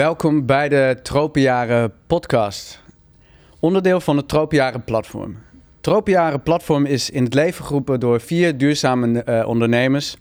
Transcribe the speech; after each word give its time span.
welkom 0.00 0.46
bij 0.46 0.68
de 0.68 0.98
Tropenjaren 1.02 1.92
podcast. 2.06 2.82
Onderdeel 3.58 4.00
van 4.00 4.16
het 4.16 4.28
Tropenjaren 4.28 4.84
platform. 4.84 5.38
Tropenjaren 5.80 6.42
platform 6.42 6.86
is 6.86 7.10
in 7.10 7.24
het 7.24 7.34
leven 7.34 7.64
geroepen 7.64 8.00
door 8.00 8.20
vier 8.20 8.58
duurzame 8.58 9.22
uh, 9.26 9.46
ondernemers. 9.48 10.16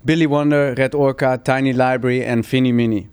Billy 0.00 0.26
Wonder, 0.26 0.72
Red 0.72 0.94
Orca, 0.94 1.38
Tiny 1.38 1.70
Library 1.70 2.22
en 2.22 2.44
Finny 2.44 2.70
Mini. 2.70 3.08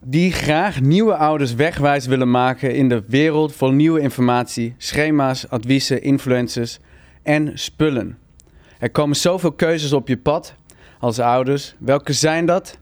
Die 0.00 0.32
graag 0.32 0.80
nieuwe 0.80 1.16
ouders 1.16 1.54
wegwijs 1.54 2.06
willen 2.06 2.30
maken 2.30 2.74
in 2.74 2.88
de 2.88 3.02
wereld 3.06 3.54
vol 3.54 3.70
nieuwe 3.70 4.00
informatie, 4.00 4.74
schema's, 4.78 5.48
adviezen, 5.48 6.02
influencers 6.02 6.78
en 7.22 7.58
spullen. 7.58 8.18
Er 8.78 8.90
komen 8.90 9.16
zoveel 9.16 9.52
keuzes 9.52 9.92
op 9.92 10.08
je 10.08 10.18
pad 10.18 10.54
als 10.98 11.18
ouders. 11.18 11.74
Welke 11.78 12.12
zijn 12.12 12.46
dat? 12.46 12.78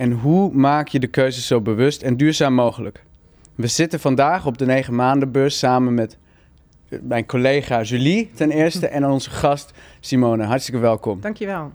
En 0.00 0.12
hoe 0.12 0.52
maak 0.52 0.88
je 0.88 1.00
de 1.00 1.06
keuzes 1.06 1.46
zo 1.46 1.60
bewust 1.60 2.02
en 2.02 2.16
duurzaam 2.16 2.54
mogelijk? 2.54 3.04
We 3.54 3.66
zitten 3.66 4.00
vandaag 4.00 4.46
op 4.46 4.58
de 4.58 4.66
9 4.66 4.94
maandenbeurs 4.94 5.58
samen 5.58 5.94
met 5.94 6.18
mijn 7.02 7.26
collega 7.26 7.82
Julie 7.82 8.30
ten 8.34 8.50
eerste 8.50 8.88
en 8.88 9.06
onze 9.06 9.30
gast 9.30 9.72
Simone. 10.00 10.44
Hartstikke 10.44 10.80
welkom. 10.80 11.20
Dankjewel. 11.20 11.72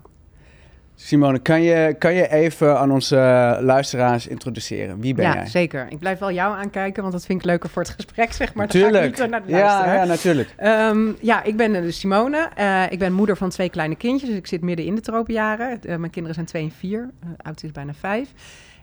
Simone, 0.98 1.38
kan 1.38 1.62
je, 1.62 1.94
kan 1.98 2.14
je 2.14 2.28
even 2.28 2.78
aan 2.78 2.90
onze 2.90 3.16
luisteraars 3.60 4.26
introduceren? 4.26 5.00
Wie 5.00 5.14
ben 5.14 5.24
ja, 5.24 5.32
jij? 5.32 5.42
Ja, 5.42 5.48
zeker. 5.48 5.86
Ik 5.90 5.98
blijf 5.98 6.18
wel 6.18 6.32
jou 6.32 6.56
aankijken, 6.56 7.00
want 7.02 7.14
dat 7.14 7.26
vind 7.26 7.38
ik 7.38 7.46
leuker 7.46 7.68
voor 7.68 7.82
het 7.82 7.90
gesprek, 7.90 8.32
zeg 8.32 8.54
maar. 8.54 8.68
Tuurlijk. 8.68 9.28
Naar 9.28 9.46
de 9.46 9.50
ja, 9.50 9.94
ja, 9.94 10.04
natuurlijk. 10.04 10.54
Um, 10.62 11.16
ja, 11.20 11.42
ik 11.42 11.56
ben 11.56 11.72
dus 11.72 11.98
Simone. 11.98 12.50
Uh, 12.58 12.92
ik 12.92 12.98
ben 12.98 13.12
moeder 13.12 13.36
van 13.36 13.48
twee 13.50 13.70
kleine 13.70 13.96
kindjes, 13.96 14.28
dus 14.28 14.38
ik 14.38 14.46
zit 14.46 14.60
midden 14.60 14.86
in 14.86 14.94
de 14.94 15.00
tropenjaren. 15.00 15.78
Uh, 15.82 15.96
mijn 15.96 16.10
kinderen 16.10 16.34
zijn 16.34 16.46
twee 16.46 16.62
en 16.62 16.70
vier, 16.70 17.10
uh, 17.24 17.30
oudste 17.36 17.66
is 17.66 17.72
bijna 17.72 17.94
vijf. 17.94 18.32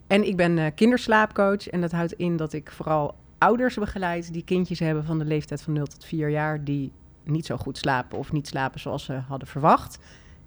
En 0.08 0.28
ik 0.28 0.36
ben 0.36 0.74
kinderslaapcoach 0.74 1.70
en 1.70 1.82
dat 1.82 1.92
houdt 1.92 2.14
in 2.14 2.38
dat 2.38 2.54
ik 2.54 2.72
vooral 2.72 3.16
ouders 3.38 3.76
begeleid 3.76 4.34
die 4.34 4.44
kindjes 4.44 4.80
hebben 4.80 5.06
van 5.06 5.20
de 5.20 5.26
leeftijd 5.26 5.62
van 5.62 5.74
0 5.74 5.86
tot 5.86 6.06
4 6.06 6.30
jaar... 6.30 6.64
die 6.64 6.92
niet 7.24 7.46
zo 7.46 7.58
goed 7.58 7.78
slapen 7.78 8.18
of 8.18 8.32
niet 8.32 8.48
slapen 8.48 8.80
zoals 8.80 9.04
ze 9.04 9.14
hadden 9.14 9.48
verwacht... 9.48 10.00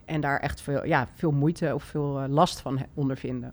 En 0.06 0.20
daar 0.20 0.40
echt 0.40 0.60
veel, 0.60 0.86
ja, 0.86 1.08
veel 1.14 1.30
moeite 1.30 1.74
of 1.74 1.82
veel 1.82 2.22
uh, 2.22 2.28
last 2.28 2.60
van 2.60 2.78
ondervinden. 2.94 3.50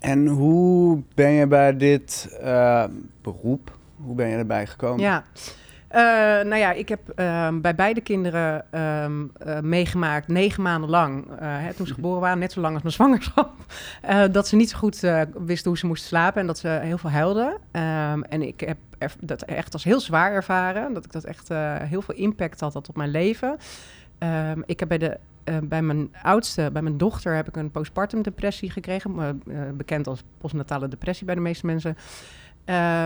En 0.00 0.26
hoe 0.26 1.02
ben 1.14 1.30
je 1.30 1.46
bij 1.46 1.76
dit 1.76 2.38
uh, 2.42 2.84
beroep, 3.22 3.78
hoe 3.96 4.14
ben 4.14 4.28
je 4.28 4.36
erbij 4.36 4.66
gekomen? 4.66 5.00
Ja, 5.00 5.24
uh, 5.90 5.98
nou 6.48 6.56
ja, 6.56 6.72
ik 6.72 6.88
heb 6.88 7.00
bij 7.62 7.74
beide 7.74 8.00
kinderen 8.00 8.64
um, 9.02 9.32
meegemaakt, 9.68 10.28
negen 10.28 10.62
maanden 10.62 10.90
lang, 10.90 11.26
hè, 11.40 11.74
toen 11.74 11.86
ze 11.86 11.94
geboren 12.00 12.20
waren, 12.20 12.38
net 12.38 12.52
zo 12.52 12.60
lang 12.60 12.74
als 12.74 12.82
mijn 12.82 12.94
zwangerschap, 12.94 13.52
dat 14.32 14.48
ze 14.48 14.56
niet 14.56 14.70
zo 14.70 14.78
goed 14.78 15.00
wisten 15.34 15.68
hoe 15.70 15.78
ze 15.78 15.86
moesten 15.86 16.08
slapen 16.08 16.40
en 16.40 16.46
dat 16.46 16.58
ze 16.58 16.68
heel 16.68 16.98
veel 16.98 17.10
huilden. 17.10 17.52
Um, 17.52 18.22
en 18.22 18.42
ik 18.42 18.60
heb 18.60 18.78
dat 19.20 19.42
echt 19.42 19.72
als 19.72 19.84
heel 19.84 20.00
zwaar 20.00 20.32
ervaren, 20.32 20.92
dat 20.92 21.04
ik 21.04 21.12
dat 21.12 21.24
echt 21.24 21.48
heel 21.82 22.02
veel 22.02 22.14
impact 22.14 22.60
had 22.60 22.72
dat 22.72 22.88
op 22.88 22.96
mijn 22.96 23.10
leven. 23.10 23.58
Um, 24.24 24.62
ik 24.66 24.80
heb 24.80 24.88
bij, 24.88 24.98
de, 24.98 25.18
uh, 25.44 25.56
bij 25.62 25.82
mijn 25.82 26.14
oudste, 26.22 26.70
bij 26.72 26.82
mijn 26.82 26.98
dochter, 26.98 27.34
heb 27.34 27.48
ik 27.48 27.56
een 27.56 27.70
postpartum 27.70 28.22
depressie 28.22 28.70
gekregen. 28.70 29.38
Uh, 29.46 29.54
bekend 29.74 30.06
als 30.06 30.22
postnatale 30.38 30.88
depressie 30.88 31.26
bij 31.26 31.34
de 31.34 31.40
meeste 31.40 31.66
mensen. 31.66 31.96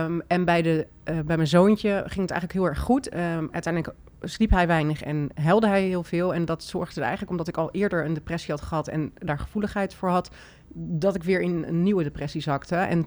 Um, 0.05 0.21
en 0.27 0.45
bij, 0.45 0.61
de, 0.61 0.87
bij 1.03 1.35
mijn 1.35 1.47
zoontje 1.47 1.89
ging 1.89 2.21
het 2.21 2.31
eigenlijk 2.31 2.53
heel 2.53 2.67
erg 2.67 2.79
goed. 2.79 3.13
Um, 3.13 3.49
uiteindelijk 3.51 3.95
sliep 4.21 4.49
hij 4.49 4.67
weinig 4.67 5.01
en 5.01 5.29
helde 5.33 5.67
hij 5.67 5.83
heel 5.83 6.03
veel. 6.03 6.33
En 6.33 6.45
dat 6.45 6.63
zorgde 6.63 6.95
er 6.95 7.07
eigenlijk, 7.07 7.31
omdat 7.31 7.47
ik 7.47 7.57
al 7.57 7.71
eerder 7.71 8.05
een 8.05 8.13
depressie 8.13 8.51
had 8.51 8.61
gehad 8.61 8.87
en 8.87 9.11
daar 9.17 9.39
gevoeligheid 9.39 9.93
voor 9.93 10.09
had, 10.09 10.31
dat 10.73 11.15
ik 11.15 11.23
weer 11.23 11.41
in 11.41 11.63
een 11.67 11.83
nieuwe 11.83 12.03
depressie 12.03 12.41
zakte. 12.41 12.75
En 12.75 13.05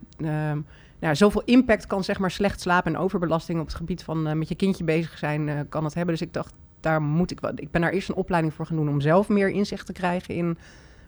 nou, 0.98 1.16
zoveel 1.16 1.42
impact 1.44 1.86
kan 1.86 2.04
zeg 2.04 2.18
maar 2.18 2.30
slecht 2.30 2.60
slapen 2.60 2.94
en 2.94 3.00
overbelasting 3.00 3.60
op 3.60 3.66
het 3.66 3.74
gebied 3.74 4.02
van 4.02 4.38
met 4.38 4.48
je 4.48 4.54
kindje 4.54 4.84
bezig 4.84 5.18
zijn, 5.18 5.68
kan 5.68 5.84
het 5.84 5.94
hebben. 5.94 6.14
Dus 6.14 6.26
ik 6.26 6.32
dacht, 6.32 6.54
daar 6.82 7.02
moet 7.02 7.30
ik 7.30 7.40
wel. 7.40 7.52
Ik 7.54 7.70
ben 7.70 7.80
daar 7.80 7.90
eerst 7.90 8.08
een 8.08 8.14
opleiding 8.14 8.54
voor 8.54 8.66
gaan 8.66 8.76
doen 8.76 8.88
om 8.88 9.00
zelf 9.00 9.28
meer 9.28 9.48
inzicht 9.48 9.86
te 9.86 9.92
krijgen 9.92 10.34
in 10.34 10.58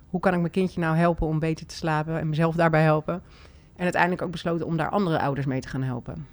hoe 0.06 0.20
kan 0.20 0.32
ik 0.34 0.40
mijn 0.40 0.52
kindje 0.52 0.80
nou 0.80 0.96
helpen 0.96 1.26
om 1.26 1.38
beter 1.38 1.66
te 1.66 1.74
slapen 1.74 2.18
en 2.18 2.28
mezelf 2.28 2.54
daarbij 2.54 2.82
helpen. 2.82 3.22
En 3.76 3.82
uiteindelijk 3.82 4.22
ook 4.22 4.30
besloten 4.30 4.66
om 4.66 4.76
daar 4.76 4.88
andere 4.88 5.20
ouders 5.20 5.46
mee 5.46 5.60
te 5.60 5.68
gaan 5.68 5.82
helpen. 5.82 6.26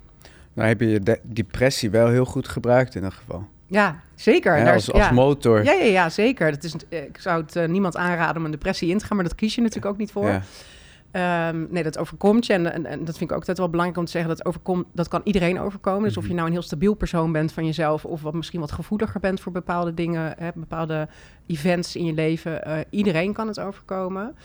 Nou 0.54 0.68
heb 0.68 0.80
je 0.80 0.88
je 0.88 1.20
depressie 1.24 1.90
wel 1.90 2.08
heel 2.08 2.26
goed 2.26 2.48
gebruikt 2.48 2.96
in 2.96 3.02
dat 3.02 3.14
geval. 3.14 3.48
Ja, 3.66 4.00
zeker. 4.16 4.58
Ja, 4.58 4.74
als, 4.74 4.92
als 4.92 5.04
ja. 5.04 5.12
motor. 5.12 5.64
Ja, 5.64 5.72
ja, 5.72 5.84
ja, 5.84 6.10
zeker. 6.10 6.52
Dat 6.52 6.64
is, 6.64 6.76
ik 6.90 7.18
zou 7.18 7.42
het 7.42 7.56
uh, 7.56 7.66
niemand 7.66 7.98
aanraden 7.98 8.38
om 8.38 8.46
een 8.46 8.52
depressie 8.52 8.90
in 8.90 8.98
te 8.98 9.06
gaan, 9.06 9.16
maar 9.16 9.26
dat 9.26 9.36
kies 9.36 9.56
je 9.56 9.62
natuurlijk 9.62 9.94
ook 9.94 9.98
niet 9.98 10.12
voor. 10.12 10.42
Um, 11.12 11.68
nee, 11.70 11.84
dat 11.84 11.98
overkomt 11.98 12.46
je. 12.46 12.54
En, 12.54 12.74
en, 12.74 12.86
en, 12.86 13.06
dat 13.06 13.18
vind 13.18 13.30
ik 13.30 13.32
ook 13.32 13.40
altijd 13.40 13.58
wel 13.58 13.70
belangrijk 13.70 14.00
om 14.00 14.06
te 14.06 14.12
zeggen. 14.12 14.36
Dat, 14.36 14.46
overkomt, 14.46 14.86
dat 14.94 15.08
kan 15.08 15.22
iedereen 15.24 15.60
overkomen. 15.60 16.04
Dus 16.04 16.18
of 16.18 16.28
je 16.28 16.34
nou 16.34 16.46
een 16.46 16.54
heel 16.54 16.62
stabiel 16.62 16.94
persoon 16.94 17.32
bent 17.32 17.52
van 17.52 17.66
jezelf... 17.66 18.06
of 18.06 18.22
wat, 18.22 18.34
misschien 18.34 18.60
wat 18.60 18.72
gevoeliger 18.72 19.20
bent 19.20 19.40
voor 19.40 19.52
bepaalde 19.52 19.94
dingen... 19.94 20.34
Hè, 20.38 20.50
bepaalde 20.56 21.08
events 21.46 21.96
in 21.96 22.06
je 22.06 22.14
leven. 22.14 22.68
Uh, 22.68 22.78
iedereen 22.90 23.34
kan 23.34 23.48
het 23.48 23.60
overkomen. 23.60 24.36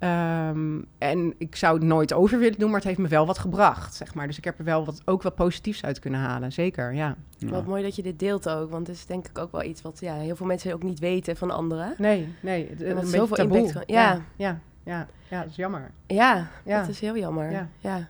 Um, 0.00 0.86
en 0.98 1.34
ik 1.38 1.56
zou 1.56 1.74
het 1.74 1.84
nooit 1.84 2.12
over 2.12 2.38
willen 2.38 2.58
doen, 2.58 2.68
maar 2.68 2.78
het 2.78 2.88
heeft 2.88 2.98
me 2.98 3.08
wel 3.08 3.26
wat 3.26 3.38
gebracht, 3.38 3.94
zeg 3.94 4.14
maar. 4.14 4.26
Dus 4.26 4.38
ik 4.38 4.44
heb 4.44 4.58
er 4.58 4.64
wel 4.64 4.84
wat, 4.84 5.02
ook 5.04 5.22
wat 5.22 5.34
positiefs 5.34 5.84
uit 5.84 5.98
kunnen 5.98 6.20
halen, 6.20 6.52
zeker, 6.52 6.94
ja. 6.94 7.16
ja. 7.38 7.48
Wat 7.48 7.66
mooi 7.66 7.82
dat 7.82 7.96
je 7.96 8.02
dit 8.02 8.18
deelt 8.18 8.48
ook, 8.48 8.70
want 8.70 8.86
het 8.86 8.96
is 8.96 9.06
denk 9.06 9.28
ik 9.28 9.38
ook 9.38 9.52
wel 9.52 9.62
iets 9.62 9.82
wat 9.82 10.00
ja, 10.00 10.14
heel 10.14 10.36
veel 10.36 10.46
mensen 10.46 10.72
ook 10.72 10.82
niet 10.82 10.98
weten 10.98 11.36
van 11.36 11.50
anderen. 11.50 11.94
Nee, 11.98 12.28
nee. 12.40 12.68
Het, 12.70 12.82
een 12.82 13.06
zoveel 13.06 13.36
taboe. 13.36 13.58
impact. 13.58 13.90
Ja, 13.90 14.12
ja. 14.12 14.22
ja. 14.36 14.60
Ja, 14.86 15.06
ja, 15.28 15.40
dat 15.40 15.50
is 15.50 15.56
jammer. 15.56 15.90
Ja, 16.06 16.48
ja. 16.64 16.80
dat 16.80 16.88
is 16.88 17.00
heel 17.00 17.16
jammer. 17.16 17.50
Ja. 17.50 17.68
ja. 17.78 18.08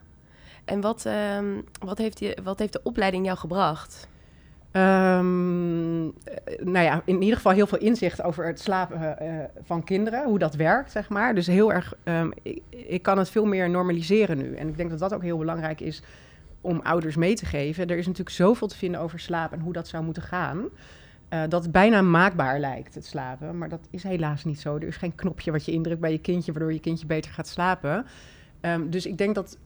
En 0.65 0.81
wat, 0.81 1.05
um, 1.37 1.63
wat, 1.79 1.97
heeft 1.97 2.19
je, 2.19 2.37
wat 2.43 2.59
heeft 2.59 2.73
de 2.73 2.79
opleiding 2.83 3.25
jou 3.25 3.37
gebracht? 3.37 4.07
Um, 4.71 6.03
nou 6.59 6.85
ja, 6.85 7.01
in 7.05 7.21
ieder 7.21 7.35
geval 7.35 7.51
heel 7.51 7.67
veel 7.67 7.77
inzicht 7.77 8.21
over 8.21 8.45
het 8.45 8.59
slapen 8.59 9.17
uh, 9.21 9.43
van 9.63 9.83
kinderen, 9.83 10.23
hoe 10.23 10.39
dat 10.39 10.55
werkt, 10.55 10.91
zeg 10.91 11.09
maar. 11.09 11.35
Dus 11.35 11.47
heel 11.47 11.73
erg, 11.73 11.93
um, 12.03 12.31
ik, 12.41 12.61
ik, 12.69 13.01
kan 13.01 13.17
het 13.17 13.29
veel 13.29 13.45
meer 13.45 13.69
normaliseren 13.69 14.37
nu. 14.37 14.55
En 14.55 14.67
ik 14.67 14.77
denk 14.77 14.89
dat 14.89 14.99
dat 14.99 15.13
ook 15.13 15.23
heel 15.23 15.37
belangrijk 15.37 15.81
is 15.81 16.01
om 16.61 16.79
ouders 16.83 17.15
mee 17.15 17.35
te 17.35 17.45
geven. 17.45 17.87
Er 17.87 17.97
is 17.97 18.05
natuurlijk 18.05 18.35
zoveel 18.35 18.67
te 18.67 18.77
vinden 18.77 19.01
over 19.01 19.19
slaap 19.19 19.51
en 19.51 19.59
hoe 19.59 19.73
dat 19.73 19.87
zou 19.87 20.03
moeten 20.03 20.23
gaan. 20.23 20.69
Uh, 21.29 21.41
dat 21.49 21.63
het 21.63 21.71
bijna 21.71 22.01
maakbaar 22.01 22.59
lijkt, 22.59 22.95
het 22.95 23.05
slapen. 23.05 23.57
Maar 23.57 23.69
dat 23.69 23.87
is 23.89 24.03
helaas 24.03 24.43
niet 24.43 24.59
zo. 24.59 24.75
Er 24.75 24.87
is 24.87 24.97
geen 24.97 25.15
knopje 25.15 25.51
wat 25.51 25.65
je 25.65 25.71
indrukt 25.71 25.99
bij 25.99 26.11
je 26.11 26.17
kindje, 26.17 26.51
waardoor 26.51 26.73
je 26.73 26.79
kindje 26.79 27.05
beter 27.05 27.31
gaat 27.31 27.47
slapen. 27.47 28.05
Um, 28.61 28.89
dus 28.89 29.05
ik 29.05 29.17
denk 29.17 29.35
dat. 29.35 29.57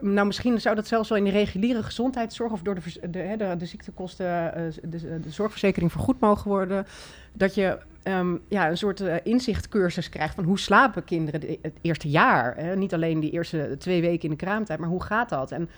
Nou, 0.00 0.26
misschien 0.26 0.60
zou 0.60 0.74
dat 0.74 0.86
zelfs 0.86 1.08
wel 1.08 1.18
in 1.18 1.24
de 1.24 1.30
reguliere 1.30 1.82
gezondheidszorg 1.82 2.52
of 2.52 2.62
door 2.62 2.74
de, 2.74 3.56
de, 3.56 3.66
ziektekosten, 3.66 4.26
uh, 4.26 4.90
de, 4.90 5.20
de, 5.20 5.30
zorgverzekering 5.30 5.92
vergoed 5.92 6.20
mogen 6.20 6.48
worden. 6.50 6.86
Dat 7.32 7.54
je 7.54 7.78
um, 8.04 8.40
ja, 8.48 8.70
een 8.70 8.76
soort 8.76 9.00
inzichtcursus 9.22 10.08
krijgt 10.08 10.34
van 10.34 10.44
hoe 10.44 10.58
slapen 10.58 11.04
kinderen 11.04 11.40
de, 11.40 11.58
het 11.62 11.78
eerste 11.80 12.08
jaar. 12.08 12.56
Hè? 12.56 12.76
Niet 12.76 12.94
alleen 12.94 13.20
die 13.20 13.30
eerste 13.30 13.76
twee 13.78 14.00
weken 14.00 14.24
in 14.24 14.30
de 14.30 14.44
kraamtijd, 14.44 14.78
maar 14.78 14.88
hoe 14.88 15.02
gaat 15.02 15.28
dat? 15.28 15.52
En 15.52 15.68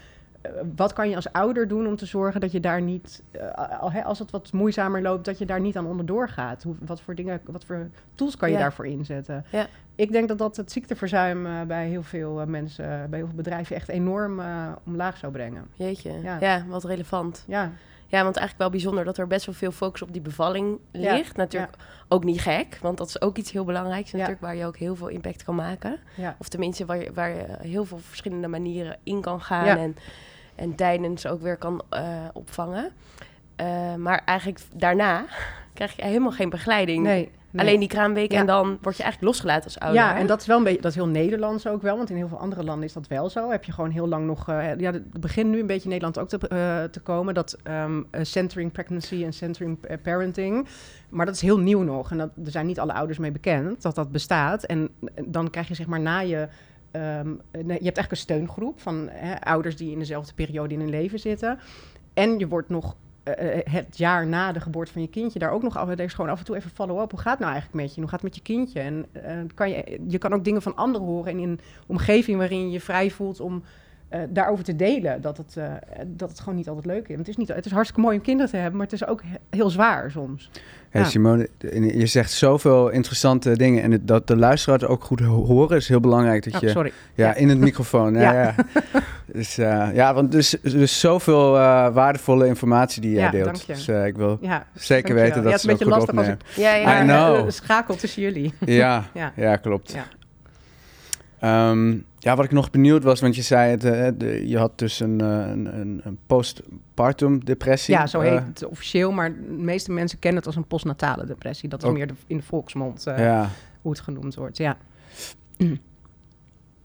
wat 0.77 0.93
kan 0.93 1.09
je 1.09 1.17
als 1.17 1.33
ouder 1.33 1.69
doen 1.69 1.87
om 1.87 1.97
te 1.97 2.07
zorgen 2.07 2.41
dat 2.41 2.53
je 2.53 2.61
daar 2.61 2.83
niet, 2.83 3.23
uh, 3.37 4.05
als 4.05 4.19
het 4.19 4.31
wat 4.31 4.53
moeizamer 4.53 5.03
loopt, 5.03 5.25
dat 5.25 5.39
je 5.39 5.47
daar 5.47 5.61
niet 5.61 5.77
aan 5.77 5.87
onderdoor 5.87 6.29
gaat? 6.29 6.63
Hoe, 6.63 6.75
wat 6.79 7.01
voor 7.01 7.15
dingen, 7.15 7.41
wat 7.45 7.65
voor 7.65 7.89
tools 8.15 8.37
kan 8.37 8.49
je 8.49 8.55
ja. 8.55 8.61
daarvoor 8.61 8.87
inzetten? 8.87 9.45
Ja. 9.51 9.67
Ik 9.95 10.13
denk 10.13 10.29
dat 10.29 10.39
dat 10.39 10.57
het 10.57 10.73
ziekteverzuim 10.73 11.47
uh, 11.47 11.63
bij 11.63 11.89
heel 11.89 12.03
veel 12.03 12.47
mensen, 12.47 13.11
bij 13.11 13.19
heel 13.19 13.29
veel 13.29 13.37
bedrijven 13.37 13.77
echt 13.77 13.89
enorm 13.89 14.41
omlaag 14.87 15.17
zou 15.17 15.33
brengen. 15.33 15.67
Jeetje, 15.75 16.13
ja. 16.23 16.37
ja, 16.41 16.65
wat 16.69 16.85
relevant. 16.85 17.45
Ja. 17.47 17.73
Ja, 18.11 18.23
want 18.23 18.37
eigenlijk 18.37 18.59
wel 18.59 18.71
bijzonder 18.71 19.05
dat 19.05 19.19
er 19.19 19.27
best 19.27 19.47
wel 19.47 19.55
veel 19.55 19.73
focus 19.73 20.03
op 20.03 20.13
die 20.13 20.21
bevalling 20.21 20.79
ligt. 20.93 21.27
Ja, 21.27 21.33
natuurlijk 21.37 21.77
ja. 21.79 21.85
ook 22.09 22.25
niet 22.25 22.41
gek, 22.41 22.79
want 22.83 22.99
dat 22.99 23.09
is 23.09 23.21
ook 23.21 23.37
iets 23.37 23.51
heel 23.51 23.65
belangrijks 23.65 24.13
natuurlijk, 24.13 24.41
waar 24.41 24.57
je 24.57 24.67
ook 24.67 24.77
heel 24.77 24.97
veel 24.97 25.09
impact 25.09 25.45
kan 25.45 25.55
maken. 25.55 25.99
Of 26.39 26.49
tenminste, 26.49 26.85
waar 26.85 26.99
je, 26.99 27.13
waar 27.13 27.31
je 27.31 27.45
heel 27.61 27.85
veel 27.85 27.99
verschillende 27.99 28.49
manieren 28.49 28.99
in 29.03 29.21
kan 29.21 29.41
gaan 29.41 29.79
en, 29.79 29.97
en 30.55 30.75
tijdens 30.75 31.27
ook 31.27 31.41
weer 31.43 31.57
kan 31.57 31.83
uh, 31.91 32.01
opvangen. 32.33 32.93
Uh, 33.61 33.95
maar 33.95 34.23
eigenlijk 34.25 34.61
daarna 34.75 35.25
krijg 35.75 35.97
je 35.97 36.05
helemaal 36.05 36.33
geen 36.33 36.51
begeleiding. 36.51 37.03
Nee. 37.03 37.31
Nee. 37.51 37.67
Alleen 37.67 37.81
die 37.81 37.89
kraamweek 37.89 38.33
en 38.33 38.47
dan 38.47 38.79
word 38.81 38.97
je 38.97 39.03
eigenlijk 39.03 39.33
losgelaten 39.33 39.65
als 39.65 39.79
ouder. 39.79 40.01
Ja, 40.01 40.17
en 40.17 40.27
dat 40.27 40.41
is 40.41 40.47
wel 40.47 40.57
een 40.57 40.65
beetje, 40.65 40.81
dat 40.81 40.91
is 40.91 40.97
heel 40.97 41.07
Nederlands 41.07 41.67
ook 41.67 41.83
wel, 41.83 41.97
want 41.97 42.11
in 42.11 42.17
heel 42.17 42.29
veel 42.29 42.39
andere 42.39 42.65
landen 42.65 42.85
is 42.85 42.93
dat 42.93 43.07
wel 43.07 43.31
zo. 43.31 43.51
Heb 43.51 43.65
je 43.65 43.73
gewoon 43.73 43.91
heel 43.91 44.09
lang 44.09 44.27
nog, 44.27 44.49
uh, 44.49 44.79
ja, 44.79 44.93
het 44.93 45.21
begint 45.21 45.51
nu 45.51 45.61
een 45.61 45.67
beetje 45.67 45.83
in 45.83 45.89
Nederland 45.89 46.19
ook 46.19 46.29
te, 46.29 46.39
uh, 46.53 46.91
te 46.91 47.01
komen, 47.01 47.35
dat 47.35 47.57
um, 47.65 47.99
uh, 47.99 48.21
centering 48.23 48.73
pregnancy 48.73 49.25
en 49.25 49.33
centering 49.33 49.79
parenting. 50.03 50.67
Maar 51.09 51.27
dat 51.27 51.35
is 51.35 51.41
heel 51.41 51.59
nieuw 51.59 51.83
nog 51.83 52.11
en 52.11 52.19
dat, 52.19 52.31
er 52.45 52.51
zijn 52.51 52.67
niet 52.67 52.81
alle 52.81 52.93
ouders 52.93 53.19
mee 53.19 53.33
bekend 53.33 53.83
dat 53.83 53.95
dat 53.95 54.13
bestaat. 54.13 54.65
En 54.65 54.89
dan 55.25 55.51
krijg 55.51 55.69
je 55.69 55.75
zeg 55.75 55.87
maar 55.87 56.01
na 56.01 56.19
je 56.19 56.49
Um, 56.93 57.41
je 57.53 57.59
hebt 57.59 57.81
eigenlijk 57.81 58.11
een 58.11 58.17
steungroep 58.17 58.81
van 58.81 59.09
hè, 59.11 59.41
ouders 59.41 59.77
die 59.77 59.93
in 59.93 59.99
dezelfde 59.99 60.35
periode 60.35 60.75
in 60.75 60.81
hun 60.81 60.91
leven 60.91 61.19
zitten. 61.19 61.59
En 62.15 62.39
je 62.39 62.49
wordt 62.49 62.69
nog 62.69 62.97
het 63.71 63.99
jaar 63.99 64.27
na 64.27 64.53
de 64.53 64.61
geboorte 64.61 64.93
van 64.93 65.03
je 65.03 65.09
kindje 65.09 65.39
daar 65.39 65.51
ook 65.51 65.63
nog 65.63 65.77
af. 65.77 65.89
Is 65.91 66.15
gewoon 66.15 66.31
af 66.31 66.39
en 66.39 66.45
toe 66.45 66.57
even 66.57 66.71
follow-up. 66.71 67.11
Hoe 67.11 67.21
gaat 67.21 67.31
het 67.31 67.41
nou 67.41 67.53
eigenlijk 67.53 67.83
met 67.83 67.95
je? 67.95 68.01
Hoe 68.01 68.11
gaat 68.11 68.23
het 68.23 68.31
met 68.31 68.37
je 68.37 68.43
kindje? 68.43 68.81
En 68.81 69.07
kan 69.55 69.71
je, 69.71 70.01
je 70.09 70.19
kan 70.19 70.33
ook 70.33 70.45
dingen 70.45 70.63
van 70.63 70.77
anderen 70.77 71.07
horen 71.07 71.33
en 71.33 71.39
in 71.39 71.49
een 71.49 71.61
omgeving 71.87 72.39
waarin 72.39 72.71
je 72.71 72.81
vrij 72.81 73.11
voelt 73.11 73.41
om 73.41 73.63
uh, 74.15 74.21
daarover 74.29 74.65
te 74.65 74.77
delen. 74.77 75.21
Dat 75.21 75.37
het, 75.37 75.55
uh, 75.59 75.65
dat 76.07 76.31
het 76.31 76.39
gewoon 76.41 76.55
niet 76.55 76.69
altijd 76.69 76.87
leuk 76.87 77.09
is. 77.09 77.19
het 77.19 77.29
is, 77.29 77.37
niet, 77.37 77.49
het 77.49 77.67
is 77.67 77.73
hartstikke 77.73 78.03
mooi 78.03 78.17
om 78.17 78.23
kinderen 78.23 78.51
te 78.51 78.57
hebben, 78.57 78.77
maar 78.77 78.87
het 78.87 78.95
is 79.01 79.07
ook 79.07 79.23
heel 79.51 79.71
zwaar 79.71 80.11
soms. 80.11 80.51
Ja, 80.93 81.05
Simone, 81.05 81.49
je 81.95 82.07
zegt 82.07 82.33
zoveel 82.33 82.89
interessante 82.89 83.57
dingen. 83.57 83.83
En 83.83 83.91
het, 83.91 84.09
dat 84.09 84.27
de 84.27 84.37
luisteraars 84.37 84.85
ook 84.85 85.05
goed 85.05 85.21
horen 85.21 85.77
is 85.77 85.89
heel 85.89 86.01
belangrijk. 86.01 86.45
Dat 86.45 86.55
oh, 86.55 86.61
je, 86.61 86.69
sorry. 86.69 86.93
Ja, 87.15 87.35
in 87.35 87.49
het 87.49 87.59
microfoon. 87.59 88.15
ja. 88.15 88.33
ja. 88.33 88.55
dus, 89.33 89.59
uh, 89.59 89.89
ja, 89.95 90.15
want 90.15 90.33
dus, 90.33 90.57
dus 90.63 91.01
zoveel 91.01 91.51
waardevolle 91.93 92.47
informatie 92.47 93.03
die 93.03 93.13
jij 93.13 93.31
deelt. 93.31 93.67
Dus 93.67 93.89
ik 93.89 94.17
wil 94.17 94.39
zeker 94.75 95.15
weten 95.15 95.43
dat 95.43 95.61
ze 95.61 95.71
het 95.71 95.83
goed 95.83 96.09
opnemen. 96.09 96.39
Ja, 96.57 96.75
ja. 96.75 97.03
I 97.03 97.05
know. 97.05 97.51
schakel 97.51 97.97
tussen 97.97 98.23
jullie. 98.23 98.53
ja, 98.59 99.05
ja. 99.37 99.57
klopt. 99.57 99.97
Um, 101.45 102.05
ja, 102.23 102.37
wat 102.37 102.45
ik 102.45 102.51
nog 102.51 102.71
benieuwd 102.71 103.03
was, 103.03 103.21
want 103.21 103.37
je 103.37 103.43
zei 103.43 103.71
het, 103.71 103.85
uh, 104.23 104.49
je 104.49 104.59
had 104.59 104.79
dus 104.79 105.01
een, 105.01 105.21
een, 105.21 106.01
een 106.05 106.19
postpartum 106.27 107.45
depressie. 107.45 107.95
Ja, 107.95 108.07
zo 108.07 108.21
heet 108.21 108.33
uh, 108.33 108.47
het 108.47 108.65
officieel, 108.65 109.13
maar 109.13 109.35
de 109.35 109.53
meeste 109.53 109.93
mensen 109.93 110.19
kennen 110.19 110.39
het 110.39 110.47
als 110.47 110.57
een 110.57 110.67
postnatale 110.67 111.27
depressie. 111.27 111.69
Dat 111.69 111.83
is 111.83 111.89
ook, 111.89 111.95
meer 111.95 112.07
de, 112.07 112.15
in 112.27 112.37
de 112.37 112.43
volksmond 112.43 113.07
uh, 113.09 113.19
ja. 113.19 113.49
hoe 113.83 113.93
het 113.93 114.01
genoemd 114.01 114.35
wordt, 114.35 114.57
ja. 114.57 114.77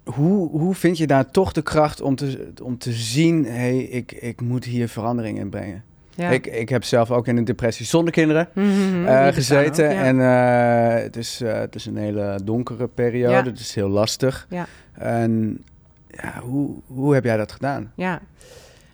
Hoe, 0.03 0.49
hoe 0.49 0.75
vind 0.75 0.97
je 0.97 1.07
daar 1.07 1.31
toch 1.31 1.51
de 1.51 1.61
kracht 1.61 2.01
om 2.01 2.15
te, 2.15 2.53
om 2.63 2.77
te 2.77 2.91
zien, 2.91 3.45
hé, 3.45 3.51
hey, 3.51 3.77
ik, 3.77 4.11
ik 4.11 4.41
moet 4.41 4.65
hier 4.65 4.89
verandering 4.89 5.39
in 5.39 5.49
brengen? 5.49 5.83
Ja. 6.15 6.29
Ik, 6.29 6.47
ik 6.47 6.69
heb 6.69 6.83
zelf 6.83 7.11
ook 7.11 7.27
in 7.27 7.37
een 7.37 7.45
depressie 7.45 7.85
zonder 7.85 8.13
kinderen 8.13 8.49
uh, 8.53 9.27
gezeten. 9.27 9.89
En 9.89 10.17
uh, 10.17 11.03
het, 11.03 11.15
is, 11.15 11.41
uh, 11.41 11.53
het 11.53 11.75
is 11.75 11.85
een 11.85 11.97
hele 11.97 12.39
donkere 12.43 12.87
periode. 12.87 13.33
Ja. 13.33 13.43
Het 13.43 13.59
is 13.59 13.75
heel 13.75 13.89
lastig. 13.89 14.47
Ja. 14.49 14.67
En 14.93 15.63
ja, 16.07 16.39
hoe, 16.39 16.75
hoe 16.85 17.13
heb 17.13 17.23
jij 17.23 17.37
dat 17.37 17.51
gedaan? 17.51 17.91
Ja, 17.95 18.21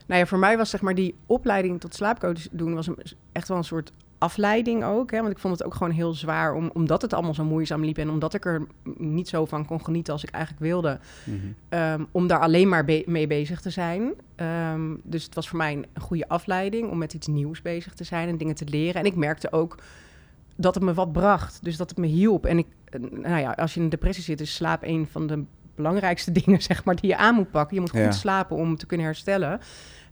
nou 0.05 0.19
ja, 0.19 0.25
voor 0.25 0.39
mij 0.39 0.57
was 0.57 0.69
zeg 0.69 0.81
maar 0.81 0.95
die 0.95 1.15
opleiding 1.25 1.79
tot 1.79 1.95
slaapcoach 1.95 2.47
doen... 2.51 2.73
was 2.73 2.87
een, 2.87 2.97
echt 3.31 3.47
wel 3.47 3.57
een 3.57 3.63
soort 3.63 3.91
afleiding 4.21 4.83
ook. 4.83 5.11
Hè? 5.11 5.19
Want 5.19 5.31
ik 5.31 5.39
vond 5.39 5.53
het 5.53 5.63
ook 5.63 5.73
gewoon 5.73 5.93
heel 5.93 6.13
zwaar, 6.13 6.53
om, 6.53 6.69
omdat 6.73 7.01
het 7.01 7.13
allemaal 7.13 7.33
zo 7.33 7.43
moeizaam 7.43 7.83
liep... 7.83 7.97
en 7.97 8.09
omdat 8.09 8.33
ik 8.33 8.45
er 8.45 8.67
niet 8.97 9.29
zo 9.29 9.45
van 9.45 9.65
kon 9.65 9.83
genieten 9.85 10.13
als 10.13 10.23
ik 10.23 10.29
eigenlijk 10.29 10.63
wilde... 10.63 10.99
Mm 11.23 11.55
-hmm. 11.69 12.07
om 12.11 12.27
daar 12.27 12.39
alleen 12.39 12.69
maar 12.69 12.85
mee 13.05 13.27
bezig 13.27 13.61
te 13.61 13.69
zijn. 13.69 14.13
Um, 14.73 15.01
dus 15.03 15.23
het 15.23 15.35
was 15.35 15.49
voor 15.49 15.57
mij 15.57 15.73
een 15.73 16.01
goede 16.01 16.27
afleiding 16.27 16.89
om 16.89 16.97
met 16.97 17.13
iets 17.13 17.27
nieuws 17.27 17.61
bezig 17.61 17.93
te 17.93 18.03
zijn... 18.03 18.29
en 18.29 18.37
dingen 18.37 18.55
te 18.55 18.65
leren. 18.65 19.01
En 19.01 19.05
ik 19.05 19.15
merkte 19.15 19.51
ook 19.51 19.77
dat 20.55 20.75
het 20.75 20.83
me 20.83 20.93
wat 20.93 21.11
bracht, 21.11 21.63
dus 21.63 21.77
dat 21.77 21.89
het 21.89 21.99
me 21.99 22.07
hielp. 22.07 22.45
En 22.45 22.57
ik, 22.57 22.67
nou 23.11 23.39
ja, 23.39 23.51
als 23.51 23.73
je 23.73 23.77
in 23.77 23.83
een 23.83 23.91
depressie 23.91 24.23
zit, 24.23 24.41
is 24.41 24.55
slaap 24.55 24.83
een 24.83 25.07
van 25.07 25.27
de 25.27 25.43
belangrijkste 25.75 26.31
dingen, 26.41 26.61
zeg 26.61 26.83
maar, 26.83 26.95
die 26.95 27.09
je 27.09 27.17
aan 27.17 27.35
moet 27.35 27.51
pakken. 27.51 27.75
Je 27.75 27.81
moet 27.81 27.89
goed 27.89 27.99
ja. 27.99 28.11
slapen 28.11 28.55
om 28.55 28.77
te 28.77 28.85
kunnen 28.85 29.05
herstellen. 29.05 29.59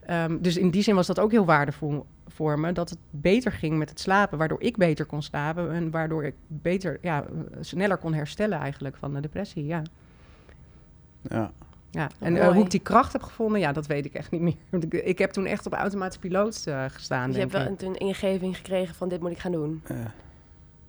Um, 0.10 0.42
dus 0.42 0.58
in 0.58 0.70
die 0.70 0.84
zin 0.84 0.96
was 0.96 1.08
dat 1.08 1.20
ook 1.20 1.32
heel 1.32 1.46
waardevol 1.46 2.06
voor 2.30 2.60
me. 2.60 2.72
Dat 2.72 2.90
het 2.90 3.00
beter 3.10 3.52
ging 3.52 3.78
met 3.78 3.90
het 3.90 4.00
slapen. 4.00 4.38
Waardoor 4.38 4.62
ik 4.62 4.78
beter 4.78 5.06
kon 5.06 5.22
slapen. 5.22 5.72
En 5.72 5.92
waardoor 5.92 6.24
ik 6.24 6.36
beter, 6.48 6.98
ja, 7.02 7.26
sneller 7.60 7.98
kon 7.98 8.14
herstellen 8.14 8.60
eigenlijk 8.60 8.98
van 8.98 9.14
de 9.14 9.20
depressie. 9.20 9.66
Ja. 9.66 9.82
Ja. 11.22 11.52
Ja, 11.92 12.10
en 12.20 12.36
uh, 12.36 12.48
hoe 12.48 12.64
ik 12.64 12.72
die 12.72 12.80
kracht 12.80 13.14
heb 13.14 13.24
gevonden, 13.24 13.60
ja, 13.60 13.72
dat 13.72 13.88
weet 13.88 14.06
ik 14.06 14.14
echt 14.14 14.32
niet 14.32 14.42
meer. 14.42 14.56
Ik, 14.70 14.94
ik 14.94 15.18
heb 15.18 15.32
toen 15.32 15.46
echt 15.46 15.66
op 15.66 15.74
automatische 15.74 16.20
piloot 16.20 16.64
uh, 16.68 16.86
gestaan. 16.88 17.26
Dus 17.26 17.36
je 17.36 17.42
hebt 17.42 17.54
wel 17.54 17.66
een, 17.66 17.78
een 17.80 17.98
ingeving 17.98 18.58
gekregen 18.58 18.96
van 18.96 19.10
dit 19.10 19.22
moet 19.22 19.32
ik 19.32 19.40
gaan 19.40 19.52
doen. 19.52 19.82
Ja. 19.88 20.14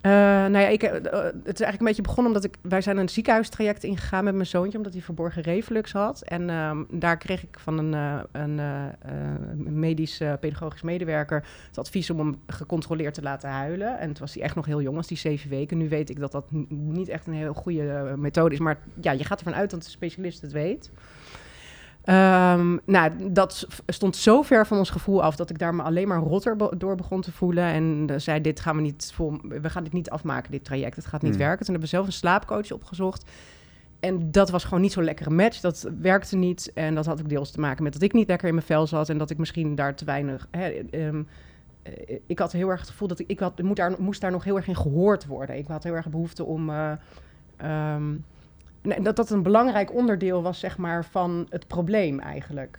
Uh, 0.03 0.13
nou 0.13 0.59
ja, 0.59 0.67
ik, 0.67 0.83
uh, 0.83 0.93
het 0.93 1.03
is 1.05 1.13
eigenlijk 1.45 1.79
een 1.79 1.87
beetje 1.87 2.03
begonnen 2.03 2.27
omdat 2.27 2.45
ik... 2.45 2.57
Wij 2.63 2.81
zijn 2.81 2.97
een 2.97 3.09
ziekenhuistraject 3.09 3.85
ingegaan 3.85 4.25
met 4.25 4.35
mijn 4.35 4.47
zoontje... 4.47 4.77
omdat 4.77 4.93
hij 4.93 5.03
verborgen 5.03 5.43
reflux 5.43 5.93
had. 5.93 6.23
En 6.23 6.51
um, 6.51 6.87
daar 6.91 7.17
kreeg 7.17 7.43
ik 7.43 7.59
van 7.59 7.79
een, 7.79 8.23
een 8.33 9.79
medisch 9.79 10.21
pedagogisch 10.41 10.83
medewerker... 10.83 11.45
het 11.67 11.79
advies 11.79 12.11
om 12.11 12.19
hem 12.19 12.41
gecontroleerd 12.47 13.15
te 13.15 13.23
laten 13.23 13.49
huilen. 13.49 13.99
En 13.99 14.07
toen 14.07 14.21
was 14.21 14.35
hij 14.35 14.43
echt 14.43 14.55
nog 14.55 14.67
heel 14.67 14.83
jong, 14.83 14.97
was 14.97 15.09
hij 15.09 15.17
zeven 15.17 15.51
weken. 15.51 15.79
Nu 15.79 15.89
weet 15.89 16.11
ik 16.11 16.21
dat 16.21 16.33
dat 16.33 16.45
niet 16.69 17.09
echt 17.09 17.27
een 17.27 17.33
heel 17.33 17.55
goede 17.55 18.15
methode 18.17 18.55
is. 18.55 18.61
Maar 18.61 18.79
ja, 19.01 19.13
je 19.13 19.25
gaat 19.25 19.39
ervan 19.39 19.55
uit 19.55 19.71
dat 19.71 19.83
de 19.83 19.91
specialist 19.91 20.41
het 20.41 20.53
weet... 20.53 20.91
Um, 22.05 22.81
nou, 22.85 23.33
dat 23.33 23.67
stond 23.87 24.17
zo 24.17 24.43
ver 24.43 24.67
van 24.67 24.79
ons 24.79 24.91
gevoel 24.91 25.23
af 25.23 25.37
dat 25.37 25.51
ik 25.51 25.59
daar 25.59 25.75
me 25.75 25.83
alleen 25.83 26.09
maar 26.09 26.19
rotter 26.19 26.79
door 26.79 26.95
begon 26.97 27.21
te 27.21 27.33
voelen. 27.33 27.65
En 27.65 28.07
uh, 28.11 28.19
zei: 28.19 28.41
Dit 28.41 28.61
gaan 28.61 28.77
we 28.77 28.83
niet 28.83 29.15
we 29.43 29.71
gaan 29.71 29.85
dit 29.85 29.93
niet 29.93 30.11
afmaken, 30.11 30.51
dit 30.51 30.65
traject. 30.65 30.97
Het 30.97 31.07
gaat 31.07 31.23
niet 31.23 31.31
hmm. 31.31 31.41
werken. 31.41 31.59
Toen 31.59 31.75
hebben 31.75 31.91
we 31.91 31.97
zelf 31.97 32.07
een 32.07 32.13
slaapcoach 32.13 32.73
opgezocht. 32.73 33.31
En 34.01 34.31
dat 34.31 34.51
was 34.51 34.65
gewoon 34.65 34.81
niet 34.81 34.93
zo'n 34.93 35.05
lekkere 35.05 35.31
match. 35.31 35.61
Dat 35.61 35.91
werkte 36.01 36.37
niet. 36.37 36.73
En 36.75 36.95
dat 36.95 37.07
had 37.07 37.21
ook 37.21 37.29
deels 37.29 37.51
te 37.51 37.61
maken 37.61 37.83
met 37.83 37.93
dat 37.93 38.03
ik 38.03 38.13
niet 38.13 38.29
lekker 38.29 38.49
in 38.49 38.55
mijn 38.55 38.67
vel 38.67 38.87
zat. 38.87 39.09
En 39.09 39.19
dat 39.19 39.31
ik 39.31 39.39
misschien 39.39 39.75
daar 39.75 39.95
te 39.95 40.05
weinig. 40.05 40.49
Hè, 40.51 40.83
um, 40.93 41.29
ik 42.27 42.39
had 42.39 42.53
heel 42.53 42.69
erg 42.69 42.81
het 42.81 42.89
gevoel 42.89 43.09
dat 43.09 43.19
ik, 43.19 43.29
ik 43.29 43.39
had, 43.39 43.63
moet 43.63 43.77
daar, 43.77 43.93
moest 43.99 44.21
daar 44.21 44.31
nog 44.31 44.45
heel 44.45 44.57
erg 44.57 44.69
in 44.69 44.77
gehoord 44.77 45.27
worden. 45.27 45.57
Ik 45.57 45.67
had 45.67 45.85
heel 45.85 45.95
erg 45.95 46.09
behoefte 46.09 46.45
om. 46.45 46.71
Uh, 46.71 46.93
um, 47.95 48.25
dat 48.83 49.17
dat 49.17 49.31
een 49.31 49.43
belangrijk 49.43 49.95
onderdeel 49.95 50.43
was, 50.43 50.59
zeg 50.59 50.79
maar, 50.79 51.05
van 51.05 51.47
het 51.51 51.67
probleem 51.67 52.21
eigenlijk. 52.21 52.79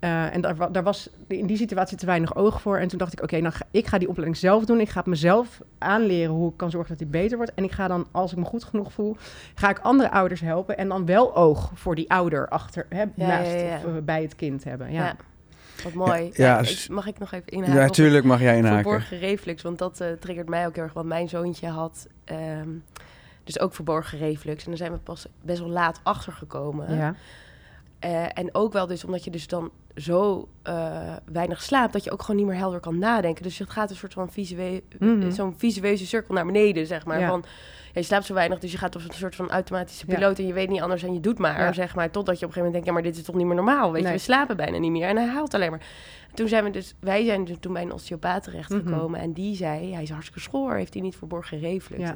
Uh, 0.00 0.34
en 0.34 0.40
daar, 0.40 0.72
daar, 0.72 0.82
was 0.82 1.10
in 1.26 1.46
die 1.46 1.56
situatie 1.56 1.96
te 1.96 2.06
weinig 2.06 2.36
oog 2.36 2.60
voor. 2.60 2.78
En 2.78 2.88
toen 2.88 2.98
dacht 2.98 3.12
ik, 3.12 3.22
oké, 3.22 3.34
okay, 3.34 3.40
nou 3.40 3.54
ik 3.70 3.86
ga 3.86 3.98
die 3.98 4.08
opleiding 4.08 4.40
zelf 4.40 4.64
doen. 4.64 4.80
Ik 4.80 4.88
ga 4.88 4.98
het 4.98 5.08
mezelf 5.08 5.60
aanleren 5.78 6.34
hoe 6.34 6.50
ik 6.50 6.56
kan 6.56 6.70
zorgen 6.70 6.88
dat 6.88 6.98
die 6.98 7.20
beter 7.20 7.36
wordt. 7.36 7.54
En 7.54 7.64
ik 7.64 7.72
ga 7.72 7.88
dan, 7.88 8.06
als 8.10 8.32
ik 8.32 8.38
me 8.38 8.44
goed 8.44 8.64
genoeg 8.64 8.92
voel, 8.92 9.16
ga 9.54 9.70
ik 9.70 9.78
andere 9.78 10.10
ouders 10.10 10.40
helpen. 10.40 10.78
En 10.78 10.88
dan 10.88 11.06
wel 11.06 11.36
oog 11.36 11.70
voor 11.74 11.94
die 11.94 12.10
ouder 12.10 12.48
achter, 12.48 12.86
hè, 12.88 13.00
ja, 13.00 13.08
naast 13.14 13.50
ja, 13.50 13.58
ja. 13.58 13.76
Of, 13.76 13.84
uh, 13.84 13.90
bij 14.02 14.22
het 14.22 14.34
kind 14.36 14.64
hebben. 14.64 14.92
Ja. 14.92 15.16
Wat 15.84 15.92
mooi. 15.92 16.30
Ja, 16.32 16.62
mag 16.90 17.06
ik 17.06 17.18
nog 17.18 17.32
even 17.32 17.46
inhaken? 17.46 17.74
Ja, 17.74 17.80
natuurlijk 17.80 18.24
mag 18.24 18.40
jij 18.40 18.56
inhaken. 18.56 18.82
Verborgen 18.82 19.18
reflux, 19.18 19.62
want 19.62 19.78
dat 19.78 20.00
uh, 20.00 20.08
triggert 20.20 20.48
mij 20.48 20.66
ook 20.66 20.74
heel 20.74 20.84
erg. 20.84 20.92
Want 20.92 21.06
mijn 21.06 21.28
zoontje 21.28 21.68
had... 21.68 22.06
Um, 22.60 22.84
dus 23.48 23.60
ook 23.60 23.74
verborgen 23.74 24.18
reflux. 24.18 24.64
En 24.64 24.68
daar 24.68 24.78
zijn 24.78 24.92
we 24.92 24.98
pas 24.98 25.26
best 25.42 25.58
wel 25.58 25.68
laat 25.68 26.00
achter 26.02 26.32
gekomen. 26.32 26.96
Ja. 26.96 27.14
Uh, 28.04 28.38
en 28.38 28.54
ook 28.54 28.72
wel 28.72 28.86
dus 28.86 29.04
omdat 29.04 29.24
je 29.24 29.30
dus 29.30 29.46
dan 29.46 29.70
zo 29.94 30.48
uh, 30.68 31.12
weinig 31.32 31.62
slaapt... 31.62 31.92
dat 31.92 32.04
je 32.04 32.10
ook 32.10 32.20
gewoon 32.22 32.36
niet 32.36 32.46
meer 32.46 32.56
helder 32.56 32.80
kan 32.80 32.98
nadenken. 32.98 33.42
Dus 33.42 33.58
het 33.58 33.70
gaat 33.70 33.90
een 33.90 33.96
soort 33.96 34.12
van 34.12 34.30
visuele, 34.30 34.82
mm 34.98 35.20
-hmm. 35.20 35.30
zo'n 35.30 35.54
visueuze 35.56 36.06
cirkel 36.06 36.34
naar 36.34 36.46
beneden, 36.46 36.86
zeg 36.86 37.04
maar. 37.04 37.20
Ja. 37.20 37.28
Van, 37.28 37.44
ja, 37.86 38.00
je 38.00 38.02
slaapt 38.02 38.24
zo 38.24 38.34
weinig, 38.34 38.58
dus 38.58 38.72
je 38.72 38.78
gaat 38.78 38.96
op 38.96 39.02
een 39.02 39.14
soort 39.14 39.36
van 39.36 39.50
automatische 39.50 40.06
piloot... 40.06 40.38
En 40.38 40.46
je 40.46 40.52
weet 40.52 40.68
niet 40.68 40.80
anders 40.80 41.02
en 41.02 41.14
je 41.14 41.20
doet 41.20 41.38
maar, 41.38 41.74
zeg 41.74 41.94
maar. 41.94 42.10
Totdat 42.10 42.38
je 42.38 42.46
op 42.46 42.48
een 42.48 42.54
gegeven 42.54 42.56
moment 42.56 42.72
denkt, 42.72 42.86
ja, 42.86 42.92
maar 42.92 43.02
dit 43.02 43.16
is 43.16 43.22
toch 43.22 43.34
niet 43.34 43.46
meer 43.46 43.54
normaal? 43.54 43.92
Weet 43.92 44.02
nee. 44.02 44.12
je, 44.12 44.18
we 44.18 44.24
slapen 44.24 44.56
bijna 44.56 44.78
niet 44.78 44.90
meer. 44.90 45.08
En 45.08 45.16
hij 45.16 45.26
haalt 45.26 45.54
alleen 45.54 45.70
maar. 45.70 45.86
toen 46.34 46.48
zijn 46.48 46.64
we 46.64 46.70
dus, 46.70 46.94
wij 47.00 47.24
zijn 47.24 47.44
dus 47.44 47.56
toen 47.60 47.72
bij 47.72 47.82
een 47.82 47.92
osteopaat 47.92 48.42
terechtgekomen... 48.42 49.08
Mm 49.08 49.14
-hmm. 49.14 49.22
en 49.22 49.32
die 49.32 49.56
zei, 49.56 49.92
hij 49.92 50.02
is 50.02 50.10
hartstikke 50.10 50.40
schoor, 50.40 50.74
heeft 50.74 50.92
hij 50.92 51.02
niet 51.02 51.16
verborgen 51.16 51.58
reflux. 51.58 52.10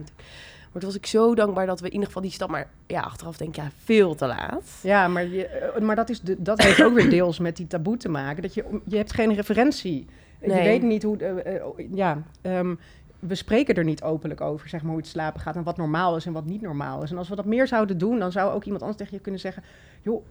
Ja. 0.72 0.78
Maar 0.82 0.82
toen 0.82 0.90
was 0.90 1.00
ik 1.00 1.06
zo 1.06 1.34
dankbaar 1.34 1.66
dat 1.66 1.80
we 1.80 1.86
in 1.86 1.92
ieder 1.92 2.06
geval 2.06 2.22
die 2.22 2.30
stap... 2.30 2.50
Maar 2.50 2.68
ja, 2.86 3.00
achteraf 3.00 3.36
denk 3.36 3.50
ik, 3.50 3.56
ja, 3.56 3.70
veel 3.84 4.14
te 4.14 4.26
laat. 4.26 4.78
Ja, 4.82 5.08
maar, 5.08 5.26
je, 5.26 5.46
eh, 5.46 5.80
maar 5.80 5.96
dat, 5.96 6.10
is 6.10 6.20
de, 6.20 6.42
dat 6.42 6.62
heeft 6.62 6.82
ook 6.82 6.94
weer 6.94 7.10
deels 7.10 7.38
met 7.38 7.56
die 7.56 7.66
taboe 7.66 7.96
te 7.96 8.08
maken. 8.08 8.42
Dat 8.42 8.54
je, 8.54 8.64
je 8.84 8.96
hebt 8.96 9.12
geen 9.12 9.34
referentie. 9.34 10.06
Nee. 10.40 10.56
Je 10.56 10.62
weet 10.62 10.82
niet 10.82 11.02
hoe... 11.02 11.18
Uh, 11.18 11.54
uh, 11.54 11.94
ja, 11.94 12.22
um, 12.42 12.78
we 13.18 13.34
spreken 13.34 13.74
er 13.74 13.84
niet 13.84 14.02
openlijk 14.02 14.40
over, 14.40 14.68
zeg 14.68 14.82
maar, 14.82 14.90
hoe 14.90 15.00
het 15.00 15.08
slapen 15.08 15.40
gaat... 15.40 15.56
en 15.56 15.62
wat 15.62 15.76
normaal 15.76 16.16
is 16.16 16.26
en 16.26 16.32
wat 16.32 16.44
niet 16.44 16.60
normaal 16.62 17.02
is. 17.02 17.10
En 17.10 17.18
als 17.18 17.28
we 17.28 17.36
dat 17.36 17.44
meer 17.44 17.66
zouden 17.66 17.98
doen, 17.98 18.18
dan 18.18 18.32
zou 18.32 18.52
ook 18.52 18.64
iemand 18.64 18.82
anders 18.82 19.00
tegen 19.00 19.16
je 19.16 19.22
kunnen 19.22 19.40
zeggen... 19.40 19.62
joh, 20.02 20.24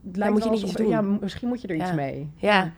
Daar 0.00 0.32
moet 0.32 0.44
je 0.44 0.50
niet 0.50 0.62
iets 0.62 0.72
doen. 0.72 0.88
Ja, 0.88 1.00
misschien 1.00 1.48
moet 1.48 1.60
je 1.60 1.68
er 1.68 1.76
ja. 1.76 1.84
iets 1.84 1.94
mee. 1.94 2.30
Ja, 2.36 2.72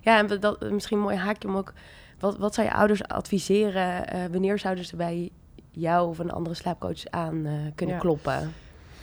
ja 0.00 0.18
en 0.18 0.40
dat, 0.40 0.70
misschien 0.70 0.96
een 0.96 1.02
mooi 1.02 1.16
haakje 1.16 1.48
om 1.48 1.56
ook... 1.56 1.72
Wat, 2.18 2.38
wat 2.38 2.54
zou 2.54 2.66
je 2.66 2.74
ouders 2.74 3.04
adviseren? 3.04 4.04
wanneer 4.30 4.58
zouden 4.58 4.84
ze 4.84 4.96
bij 4.96 5.30
jou 5.70 6.08
of 6.08 6.18
een 6.18 6.30
andere 6.30 6.54
slaapcoach 6.54 7.06
aan 7.06 7.46
uh, 7.46 7.52
kunnen 7.74 7.94
ja. 7.94 8.00
kloppen? 8.00 8.52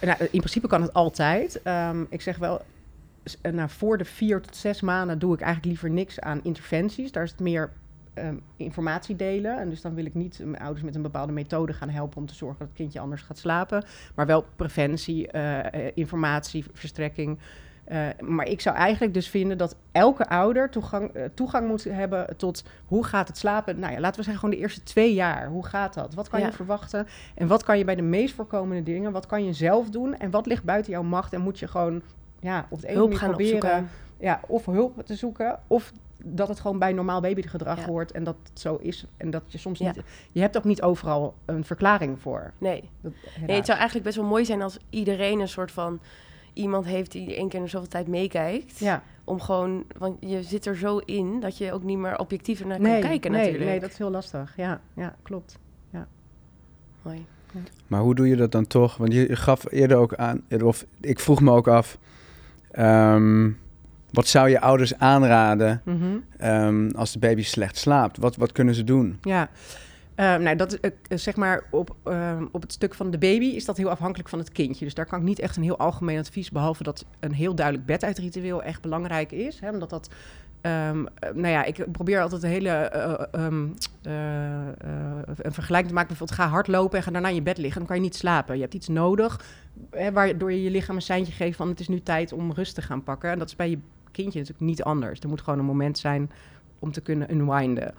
Nou, 0.01 0.17
in 0.19 0.39
principe 0.39 0.67
kan 0.67 0.81
het 0.81 0.93
altijd. 0.93 1.61
Um, 1.63 2.07
ik 2.09 2.21
zeg 2.21 2.37
wel, 2.37 2.61
nou, 3.51 3.69
voor 3.69 3.97
de 3.97 4.05
vier 4.05 4.41
tot 4.41 4.55
zes 4.55 4.81
maanden 4.81 5.19
doe 5.19 5.33
ik 5.33 5.41
eigenlijk 5.41 5.71
liever 5.71 5.89
niks 5.89 6.19
aan 6.19 6.39
interventies. 6.43 7.11
Daar 7.11 7.23
is 7.23 7.31
het 7.31 7.39
meer 7.39 7.71
um, 8.17 8.41
informatie 8.55 9.15
delen. 9.15 9.59
En 9.59 9.69
dus 9.69 9.81
dan 9.81 9.93
wil 9.93 10.05
ik 10.05 10.13
niet 10.13 10.39
mijn 10.43 10.63
ouders 10.63 10.85
met 10.85 10.95
een 10.95 11.01
bepaalde 11.01 11.33
methode 11.33 11.73
gaan 11.73 11.89
helpen 11.89 12.17
om 12.17 12.25
te 12.25 12.35
zorgen 12.35 12.59
dat 12.59 12.67
het 12.67 12.77
kindje 12.77 12.99
anders 12.99 13.21
gaat 13.21 13.37
slapen. 13.37 13.83
Maar 14.15 14.25
wel 14.25 14.45
preventie, 14.55 15.33
uh, 15.33 15.59
informatieverstrekking. 15.93 17.39
Uh, 17.91 18.07
maar 18.19 18.47
ik 18.47 18.61
zou 18.61 18.75
eigenlijk 18.75 19.13
dus 19.13 19.29
vinden 19.29 19.57
dat 19.57 19.75
elke 19.91 20.29
ouder 20.29 20.69
toegang, 20.69 21.15
uh, 21.15 21.23
toegang 21.33 21.67
moet 21.67 21.83
hebben 21.83 22.37
tot 22.37 22.63
hoe 22.85 23.03
gaat 23.03 23.27
het 23.27 23.37
slapen. 23.37 23.79
Nou 23.79 23.93
ja, 23.93 23.99
laten 23.99 24.17
we 24.17 24.23
zeggen 24.23 24.39
gewoon 24.39 24.55
de 24.55 24.61
eerste 24.61 24.83
twee 24.83 25.13
jaar. 25.13 25.47
Hoe 25.47 25.65
gaat 25.65 25.93
dat? 25.93 26.13
Wat 26.13 26.29
kan 26.29 26.39
ja. 26.39 26.45
je 26.45 26.51
verwachten? 26.51 27.07
En 27.35 27.47
wat 27.47 27.63
kan 27.63 27.77
je 27.77 27.83
bij 27.83 27.95
de 27.95 28.01
meest 28.01 28.35
voorkomende 28.35 28.83
dingen? 28.83 29.11
Wat 29.11 29.25
kan 29.25 29.45
je 29.45 29.53
zelf 29.53 29.89
doen? 29.89 30.17
En 30.17 30.31
wat 30.31 30.45
ligt 30.45 30.63
buiten 30.63 30.91
jouw 30.91 31.03
macht? 31.03 31.33
En 31.33 31.41
moet 31.41 31.59
je 31.59 31.67
gewoon 31.67 32.01
ja, 32.39 32.65
op 32.69 32.77
het 32.77 32.85
ene 32.85 33.07
proberen 33.07 33.89
ja, 34.19 34.39
of 34.47 34.65
hulp 34.65 35.05
te 35.05 35.15
zoeken, 35.15 35.59
of 35.67 35.91
dat 36.23 36.47
het 36.47 36.59
gewoon 36.59 36.79
bij 36.79 36.93
normaal 36.93 37.21
babygedrag 37.21 37.79
ja. 37.79 37.85
hoort 37.85 38.11
en 38.11 38.23
dat 38.23 38.35
het 38.49 38.59
zo 38.59 38.75
is. 38.75 39.05
En 39.17 39.29
dat 39.29 39.43
je 39.47 39.57
soms 39.57 39.79
niet... 39.79 40.01
Je 40.31 40.41
hebt 40.41 40.57
ook 40.57 40.63
niet 40.63 40.81
overal 40.81 41.35
een 41.45 41.63
verklaring 41.63 42.19
voor. 42.19 42.53
Nee. 42.57 42.89
nee. 43.01 43.55
Het 43.55 43.65
zou 43.65 43.77
eigenlijk 43.77 44.03
best 44.03 44.17
wel 44.17 44.25
mooi 44.25 44.45
zijn 44.45 44.61
als 44.61 44.77
iedereen 44.89 45.39
een 45.39 45.47
soort 45.47 45.71
van... 45.71 45.99
iemand 46.57 46.85
heeft 46.85 47.11
die 47.11 47.35
één 47.35 47.49
keer 47.49 47.61
in 47.61 47.69
zoveel 47.69 47.87
tijd 47.87 48.07
meekijkt. 48.07 48.79
Ja. 48.79 49.03
Om 49.23 49.39
gewoon... 49.41 49.85
Want 49.97 50.17
je 50.19 50.43
zit 50.43 50.65
er 50.65 50.77
zo 50.77 50.97
in 50.97 51.39
dat 51.39 51.57
je 51.57 51.73
ook 51.73 51.83
niet 51.83 51.97
meer 51.97 52.17
objectiever 52.17 52.67
naar 52.67 52.79
kan 52.79 52.99
kijken 52.99 53.31
nee, 53.31 53.41
natuurlijk. 53.41 53.69
Nee, 53.69 53.79
dat 53.79 53.89
is 53.89 53.97
heel 53.97 54.11
lastig. 54.11 54.53
Ja, 54.57 54.81
ja 54.93 55.15
klopt. 55.23 55.59
Ja. 55.89 56.07
Mooi. 57.01 57.25
Maar 57.87 58.01
hoe 58.01 58.15
doe 58.15 58.27
je 58.27 58.35
dat 58.35 58.51
dan 58.51 58.67
toch? 58.67 58.97
Want 58.97 59.13
je 59.13 59.35
gaf 59.35 59.71
eerder 59.71 59.97
ook 59.97 60.15
aan... 60.15 60.41
Of 60.63 60.85
ik 61.01 61.19
vroeg 61.19 61.41
me 61.41 61.51
ook 61.51 61.67
af... 61.67 61.97
Ehm, 62.71 63.49
wat 64.11 64.27
zou 64.27 64.49
je 64.49 64.61
ouders 64.61 64.97
aanraden 64.97 65.81
mhm. 65.85 66.17
ehm, 66.37 66.89
als 66.95 67.11
de 67.11 67.19
baby 67.19 67.43
slecht 67.43 67.77
slaapt? 67.77 68.17
Wat, 68.17 68.35
wat 68.35 68.51
kunnen 68.51 68.75
ze 68.75 68.83
doen? 68.83 69.17
Ja, 69.21 69.49
uh, 70.19 70.35
nou, 70.35 70.55
dat 70.55 70.77
uh, 70.81 70.91
zeg 71.17 71.35
maar 71.35 71.63
op, 71.71 71.95
uh, 72.05 72.41
op 72.51 72.61
het 72.61 72.73
stuk 72.73 72.93
van 72.93 73.11
de 73.11 73.17
baby 73.17 73.45
is 73.45 73.65
dat 73.65 73.77
heel 73.77 73.89
afhankelijk 73.89 74.29
van 74.29 74.39
het 74.39 74.51
kindje. 74.51 74.85
Dus 74.85 74.93
daar 74.93 75.05
kan 75.05 75.19
ik 75.19 75.25
niet 75.25 75.39
echt 75.39 75.55
een 75.55 75.63
heel 75.63 75.77
algemeen 75.77 76.19
advies, 76.19 76.51
behalve 76.51 76.83
dat 76.83 77.05
een 77.19 77.33
heel 77.33 77.55
duidelijk 77.55 77.85
beduitritueel 77.85 78.63
echt 78.63 78.81
belangrijk 78.81 79.31
is. 79.31 79.59
Hè, 79.59 79.69
omdat 79.71 79.89
dat 79.89 80.09
Um, 80.61 81.07
nou 81.19 81.47
ja, 81.47 81.63
ik 81.63 81.91
probeer 81.91 82.21
altijd 82.21 82.43
een 82.43 82.49
hele 82.49 82.91
uh, 83.35 83.53
een 85.35 85.53
vergelijking 85.53 85.87
te 85.87 85.93
maken. 85.93 86.07
Bijvoorbeeld, 86.07 86.39
ga 86.39 86.47
hardlopen 86.47 86.97
en 86.97 87.03
ga 87.03 87.11
daarna 87.11 87.27
in 87.27 87.35
je 87.35 87.41
bed 87.41 87.57
liggen. 87.57 87.77
Dan 87.77 87.87
kan 87.87 87.95
je 87.95 88.01
niet 88.01 88.15
slapen. 88.15 88.55
Je 88.55 88.61
hebt 88.61 88.73
iets 88.73 88.87
nodig 88.87 89.41
hè, 89.91 90.11
waardoor 90.11 90.51
je 90.51 90.63
je 90.63 90.71
lichaam 90.71 90.95
een 90.95 91.01
seintje 91.01 91.33
geeft 91.33 91.57
van 91.57 91.67
het 91.67 91.79
is 91.79 91.87
nu 91.87 92.01
tijd 92.01 92.31
om 92.33 92.51
rust 92.51 92.75
te 92.75 92.81
gaan 92.81 93.03
pakken. 93.03 93.31
En 93.31 93.39
dat 93.39 93.47
is 93.47 93.55
bij 93.55 93.69
je 93.69 93.79
kindje 94.11 94.39
natuurlijk 94.39 94.65
niet 94.65 94.83
anders. 94.83 95.19
Er 95.19 95.29
moet 95.29 95.41
gewoon 95.41 95.59
een 95.59 95.65
moment 95.65 95.97
zijn 95.97 96.31
om 96.79 96.91
te 96.91 97.01
kunnen 97.01 97.31
unwinden. 97.31 97.93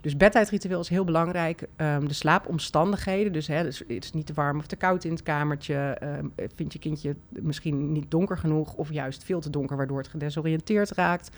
Dus 0.00 0.16
bedtijdritueel 0.16 0.80
is 0.80 0.88
heel 0.88 1.04
belangrijk. 1.04 1.66
Um, 1.76 2.08
de 2.08 2.14
slaapomstandigheden, 2.14 3.32
dus, 3.32 3.46
hè, 3.46 3.62
dus 3.62 3.78
het 3.78 4.04
is 4.04 4.12
niet 4.12 4.26
te 4.26 4.32
warm 4.34 4.58
of 4.58 4.66
te 4.66 4.76
koud 4.76 5.04
in 5.04 5.10
het 5.10 5.22
kamertje. 5.22 5.98
Um, 6.02 6.32
vindt 6.54 6.72
je 6.72 6.78
kindje 6.78 7.16
misschien 7.28 7.92
niet 7.92 8.10
donker 8.10 8.38
genoeg 8.38 8.74
of 8.74 8.92
juist 8.92 9.24
veel 9.24 9.40
te 9.40 9.50
donker, 9.50 9.76
waardoor 9.76 9.98
het 9.98 10.08
gedesoriënteerd 10.08 10.90
raakt. 10.90 11.36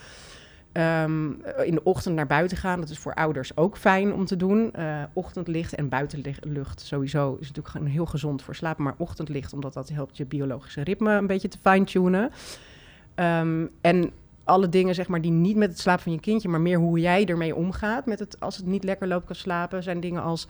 Um, 0.72 1.42
in 1.64 1.74
de 1.74 1.82
ochtend 1.82 2.14
naar 2.14 2.26
buiten 2.26 2.56
gaan, 2.56 2.80
dat 2.80 2.90
is 2.90 2.98
voor 2.98 3.14
ouders 3.14 3.56
ook 3.56 3.76
fijn 3.76 4.12
om 4.12 4.24
te 4.24 4.36
doen. 4.36 4.72
Uh, 4.78 5.02
ochtendlicht 5.12 5.74
en 5.74 5.88
buitenlucht 5.88 6.80
sowieso 6.80 7.36
is 7.40 7.52
natuurlijk 7.52 7.92
heel 7.92 8.06
gezond 8.06 8.42
voor 8.42 8.54
slapen. 8.54 8.84
Maar 8.84 8.94
ochtendlicht, 8.96 9.52
omdat 9.52 9.72
dat 9.72 9.88
helpt 9.88 10.16
je 10.16 10.26
biologische 10.26 10.82
ritme 10.82 11.12
een 11.12 11.26
beetje 11.26 11.48
te 11.48 11.58
fine-tunen. 11.62 12.30
En 13.80 14.10
alle 14.46 14.68
dingen 14.68 14.94
zeg 14.94 15.08
maar, 15.08 15.20
die 15.20 15.30
niet 15.30 15.56
met 15.56 15.70
het 15.70 15.78
slapen 15.78 16.02
van 16.02 16.12
je 16.12 16.20
kindje, 16.20 16.48
maar 16.48 16.60
meer 16.60 16.78
hoe 16.78 16.98
jij 16.98 17.26
ermee 17.26 17.54
omgaat 17.54 18.06
met 18.06 18.18
het, 18.18 18.40
als 18.40 18.56
het 18.56 18.66
niet 18.66 18.84
lekker 18.84 19.08
loopt 19.08 19.26
kan 19.26 19.34
slapen, 19.34 19.82
zijn 19.82 20.00
dingen 20.00 20.22
als 20.22 20.48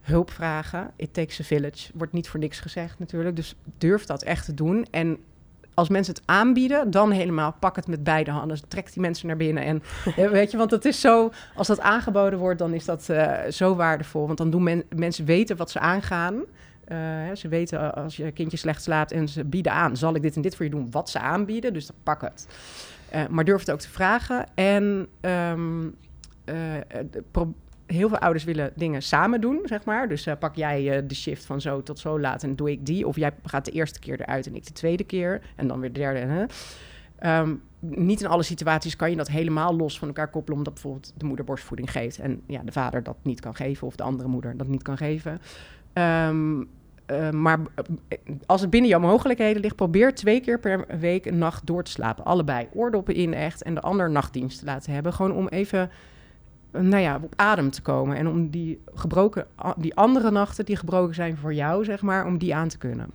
hulp 0.00 0.30
vragen. 0.30 0.90
It 0.96 1.14
takes 1.14 1.40
a 1.40 1.44
village. 1.44 1.90
Wordt 1.94 2.12
niet 2.12 2.28
voor 2.28 2.40
niks 2.40 2.60
gezegd 2.60 2.98
natuurlijk. 2.98 3.36
Dus 3.36 3.54
durf 3.78 4.04
dat 4.04 4.22
echt 4.22 4.44
te 4.44 4.54
doen. 4.54 4.86
En 4.90 5.18
als 5.74 5.88
mensen 5.88 6.14
het 6.14 6.22
aanbieden, 6.26 6.90
dan 6.90 7.10
helemaal 7.10 7.54
pak 7.58 7.76
het 7.76 7.86
met 7.86 8.04
beide 8.04 8.30
handen. 8.30 8.68
Trek 8.68 8.92
die 8.92 9.02
mensen 9.02 9.26
naar 9.26 9.36
binnen. 9.36 9.64
En 9.64 9.82
weet 10.30 10.50
je, 10.50 10.56
want 10.56 10.70
het 10.70 10.84
is 10.84 11.00
zo, 11.00 11.30
als 11.54 11.66
dat 11.66 11.80
aangeboden 11.80 12.38
wordt, 12.38 12.58
dan 12.58 12.74
is 12.74 12.84
dat 12.84 13.06
uh, 13.10 13.38
zo 13.50 13.74
waardevol. 13.74 14.26
Want 14.26 14.38
dan 14.38 14.50
doen 14.50 14.62
men, 14.62 14.84
mensen 14.94 15.24
weten 15.24 15.56
wat 15.56 15.70
ze 15.70 15.78
aangaan. 15.78 16.34
Uh, 16.88 16.98
ze 17.34 17.48
weten 17.48 17.94
als 17.94 18.16
je 18.16 18.32
kindje 18.32 18.56
slecht 18.56 18.82
slaapt 18.82 19.12
en 19.12 19.28
ze 19.28 19.44
bieden 19.44 19.72
aan, 19.72 19.96
zal 19.96 20.14
ik 20.14 20.22
dit 20.22 20.36
en 20.36 20.42
dit 20.42 20.56
voor 20.56 20.64
je 20.64 20.70
doen, 20.70 20.90
wat 20.90 21.10
ze 21.10 21.18
aanbieden. 21.18 21.72
Dus 21.72 21.86
dan 21.86 21.96
pak 22.02 22.20
het. 22.20 22.46
Uh, 23.14 23.26
maar 23.28 23.44
durf 23.44 23.60
het 23.60 23.70
ook 23.70 23.80
te 23.80 23.88
vragen. 23.88 24.46
En 24.54 25.08
um, 25.20 25.94
heel 27.86 28.08
veel 28.08 28.18
ouders 28.18 28.44
willen 28.44 28.72
dingen 28.74 29.02
samen 29.02 29.40
doen, 29.40 29.60
zeg 29.64 29.84
maar. 29.84 30.08
Dus 30.08 30.26
uh, 30.26 30.34
pak 30.38 30.56
jij 30.56 31.06
de 31.06 31.14
shift 31.14 31.44
van 31.44 31.60
zo 31.60 31.82
tot 31.82 31.98
zo 31.98 32.20
laat 32.20 32.42
en 32.42 32.56
doe 32.56 32.70
ik 32.70 32.86
die. 32.86 33.06
Of 33.06 33.16
jij 33.16 33.32
gaat 33.44 33.64
de 33.64 33.70
eerste 33.70 33.98
keer 33.98 34.20
eruit 34.20 34.46
en 34.46 34.54
ik 34.54 34.66
de 34.66 34.72
tweede 34.72 35.04
keer. 35.04 35.40
En 35.56 35.66
dan 35.66 35.80
weer 35.80 35.92
de 35.92 36.00
derde. 36.00 36.18
Hè? 36.18 36.44
Um, 37.40 37.62
niet 37.78 38.20
in 38.20 38.26
alle 38.26 38.42
situaties 38.42 38.96
kan 38.96 39.10
je 39.10 39.16
dat 39.16 39.28
helemaal 39.28 39.76
los 39.76 39.98
van 39.98 40.08
elkaar 40.08 40.28
koppelen, 40.28 40.58
omdat 40.58 40.72
bijvoorbeeld 40.74 41.12
de 41.16 41.24
moeder 41.24 41.44
borstvoeding 41.44 41.90
geeft 41.90 42.18
en 42.18 42.42
ja, 42.46 42.62
de 42.64 42.72
vader 42.72 43.02
dat 43.02 43.16
niet 43.22 43.40
kan 43.40 43.54
geven 43.54 43.86
of 43.86 43.96
de 43.96 44.02
andere 44.02 44.28
moeder 44.28 44.56
dat 44.56 44.66
niet 44.66 44.82
kan 44.82 44.96
geven. 44.96 45.40
Um, 46.28 46.68
uh, 47.10 47.30
maar 47.30 47.58
als 48.46 48.60
het 48.60 48.70
binnen 48.70 48.90
jouw 48.90 49.00
mogelijkheden 49.00 49.62
ligt, 49.62 49.76
probeer 49.76 50.14
twee 50.14 50.40
keer 50.40 50.58
per 50.58 50.98
week 50.98 51.26
een 51.26 51.38
nacht 51.38 51.66
door 51.66 51.82
te 51.82 51.90
slapen. 51.90 52.24
Allebei 52.24 52.68
oordoppen 52.72 53.14
in 53.14 53.34
echt 53.34 53.62
en 53.62 53.74
de 53.74 53.80
ander 53.80 54.10
nachtdienst 54.10 54.58
te 54.58 54.64
laten 54.64 54.92
hebben. 54.92 55.12
Gewoon 55.12 55.32
om 55.32 55.48
even 55.48 55.90
nou 56.70 56.98
ja, 56.98 57.20
op 57.22 57.32
adem 57.36 57.70
te 57.70 57.82
komen. 57.82 58.16
En 58.16 58.28
om 58.28 58.50
die 58.50 58.80
gebroken, 58.94 59.46
die 59.76 59.94
andere 59.94 60.30
nachten 60.30 60.64
die 60.64 60.76
gebroken 60.76 61.14
zijn 61.14 61.36
voor 61.36 61.54
jou, 61.54 61.84
zeg 61.84 62.02
maar, 62.02 62.26
om 62.26 62.38
die 62.38 62.54
aan 62.54 62.68
te 62.68 62.78
kunnen. 62.78 63.10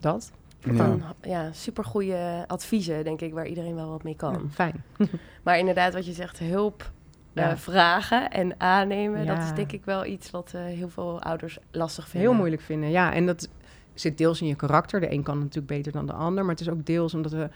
Dat? 0.00 0.32
Ja, 0.60 0.96
ja 1.22 1.52
supergoeie 1.52 2.44
adviezen, 2.46 3.04
denk 3.04 3.20
ik, 3.20 3.32
waar 3.32 3.46
iedereen 3.46 3.74
wel 3.74 3.88
wat 3.88 4.02
mee 4.02 4.16
kan. 4.16 4.50
fijn. 4.50 4.84
maar 5.44 5.58
inderdaad, 5.58 5.94
wat 5.94 6.06
je 6.06 6.12
zegt, 6.12 6.38
hulp 6.38 6.90
ja. 7.32 7.56
vragen 7.56 8.30
en 8.30 8.60
aannemen. 8.60 9.26
Dat 9.26 9.38
is 9.38 9.52
denk 9.52 9.72
ik 9.72 9.84
wel 9.84 10.04
iets 10.04 10.30
wat 10.30 10.52
uh, 10.54 10.64
heel 10.64 10.88
veel 10.88 11.22
ouders 11.22 11.58
lastig 11.70 12.08
vinden. 12.08 12.28
Heel 12.28 12.38
moeilijk 12.38 12.62
vinden, 12.62 12.90
ja. 12.90 13.12
En 13.12 13.26
dat 13.26 13.48
zit 13.94 14.18
deels 14.18 14.40
in 14.40 14.46
je 14.46 14.54
karakter. 14.54 15.00
De 15.00 15.12
een 15.12 15.22
kan 15.22 15.38
natuurlijk 15.38 15.66
beter 15.66 15.92
dan 15.92 16.06
de 16.06 16.12
ander. 16.12 16.44
Maar 16.44 16.52
het 16.52 16.60
is 16.60 16.68
ook 16.68 16.86
deels 16.86 17.14
omdat 17.14 17.32
we... 17.32 17.48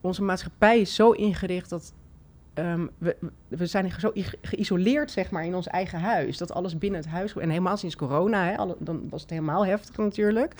Onze 0.00 0.22
maatschappij 0.22 0.80
is 0.80 0.94
zo 0.94 1.10
ingericht 1.10 1.70
dat... 1.70 1.92
Um, 2.54 2.90
we, 2.98 3.16
we 3.48 3.66
zijn 3.66 3.92
zo 3.98 4.12
geïsoleerd, 4.42 5.10
zeg 5.10 5.30
maar, 5.30 5.44
in 5.44 5.54
ons 5.54 5.66
eigen 5.66 6.00
huis. 6.00 6.38
Dat 6.38 6.52
alles 6.52 6.78
binnen 6.78 7.00
het 7.00 7.08
huis... 7.08 7.36
En 7.36 7.48
helemaal 7.48 7.76
sinds 7.76 7.96
corona, 7.96 8.44
hè, 8.44 8.56
alle, 8.56 8.76
dan 8.78 9.08
was 9.10 9.20
het 9.20 9.30
helemaal 9.30 9.66
heftig 9.66 9.96
natuurlijk. 9.96 10.54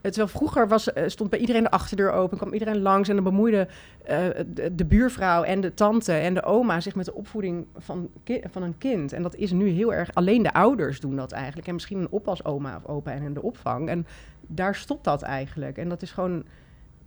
Terwijl 0.00 0.28
vroeger 0.28 0.68
was, 0.68 0.92
eh, 0.92 1.08
stond 1.08 1.30
bij 1.30 1.38
iedereen 1.38 1.62
de 1.62 1.70
achterdeur 1.70 2.12
open, 2.12 2.36
kwam 2.36 2.52
iedereen 2.52 2.82
langs 2.82 3.08
en 3.08 3.14
dan 3.14 3.24
bemoeide 3.24 3.68
uh, 4.10 4.26
de, 4.72 4.84
buurvrouw 4.84 5.42
en 5.42 5.60
de 5.60 5.74
tante 5.74 6.12
en 6.12 6.34
de 6.34 6.42
oma 6.42 6.80
zich 6.80 6.94
met 6.94 7.04
de 7.04 7.14
opvoeding 7.14 7.66
van, 7.76 8.08
van 8.50 8.62
een 8.62 8.78
kind. 8.78 9.12
En 9.12 9.22
dat 9.22 9.34
is 9.34 9.50
nu 9.50 9.68
heel 9.68 9.94
erg, 9.94 10.14
alleen 10.14 10.42
de 10.42 10.52
ouders 10.52 11.00
doen 11.00 11.16
dat 11.16 11.32
eigenlijk. 11.32 11.66
En 11.68 11.74
misschien 11.74 11.98
een 11.98 12.10
oppasoma 12.10 12.76
of 12.76 12.86
opa 12.90 13.10
en 13.10 13.34
de 13.34 13.42
opvang. 13.42 13.88
En 13.88 14.06
daar 14.46 14.74
stopt 14.74 15.04
dat 15.04 15.22
eigenlijk. 15.22 15.78
En 15.78 15.88
dat 15.88 16.02
is 16.02 16.10
gewoon 16.10 16.44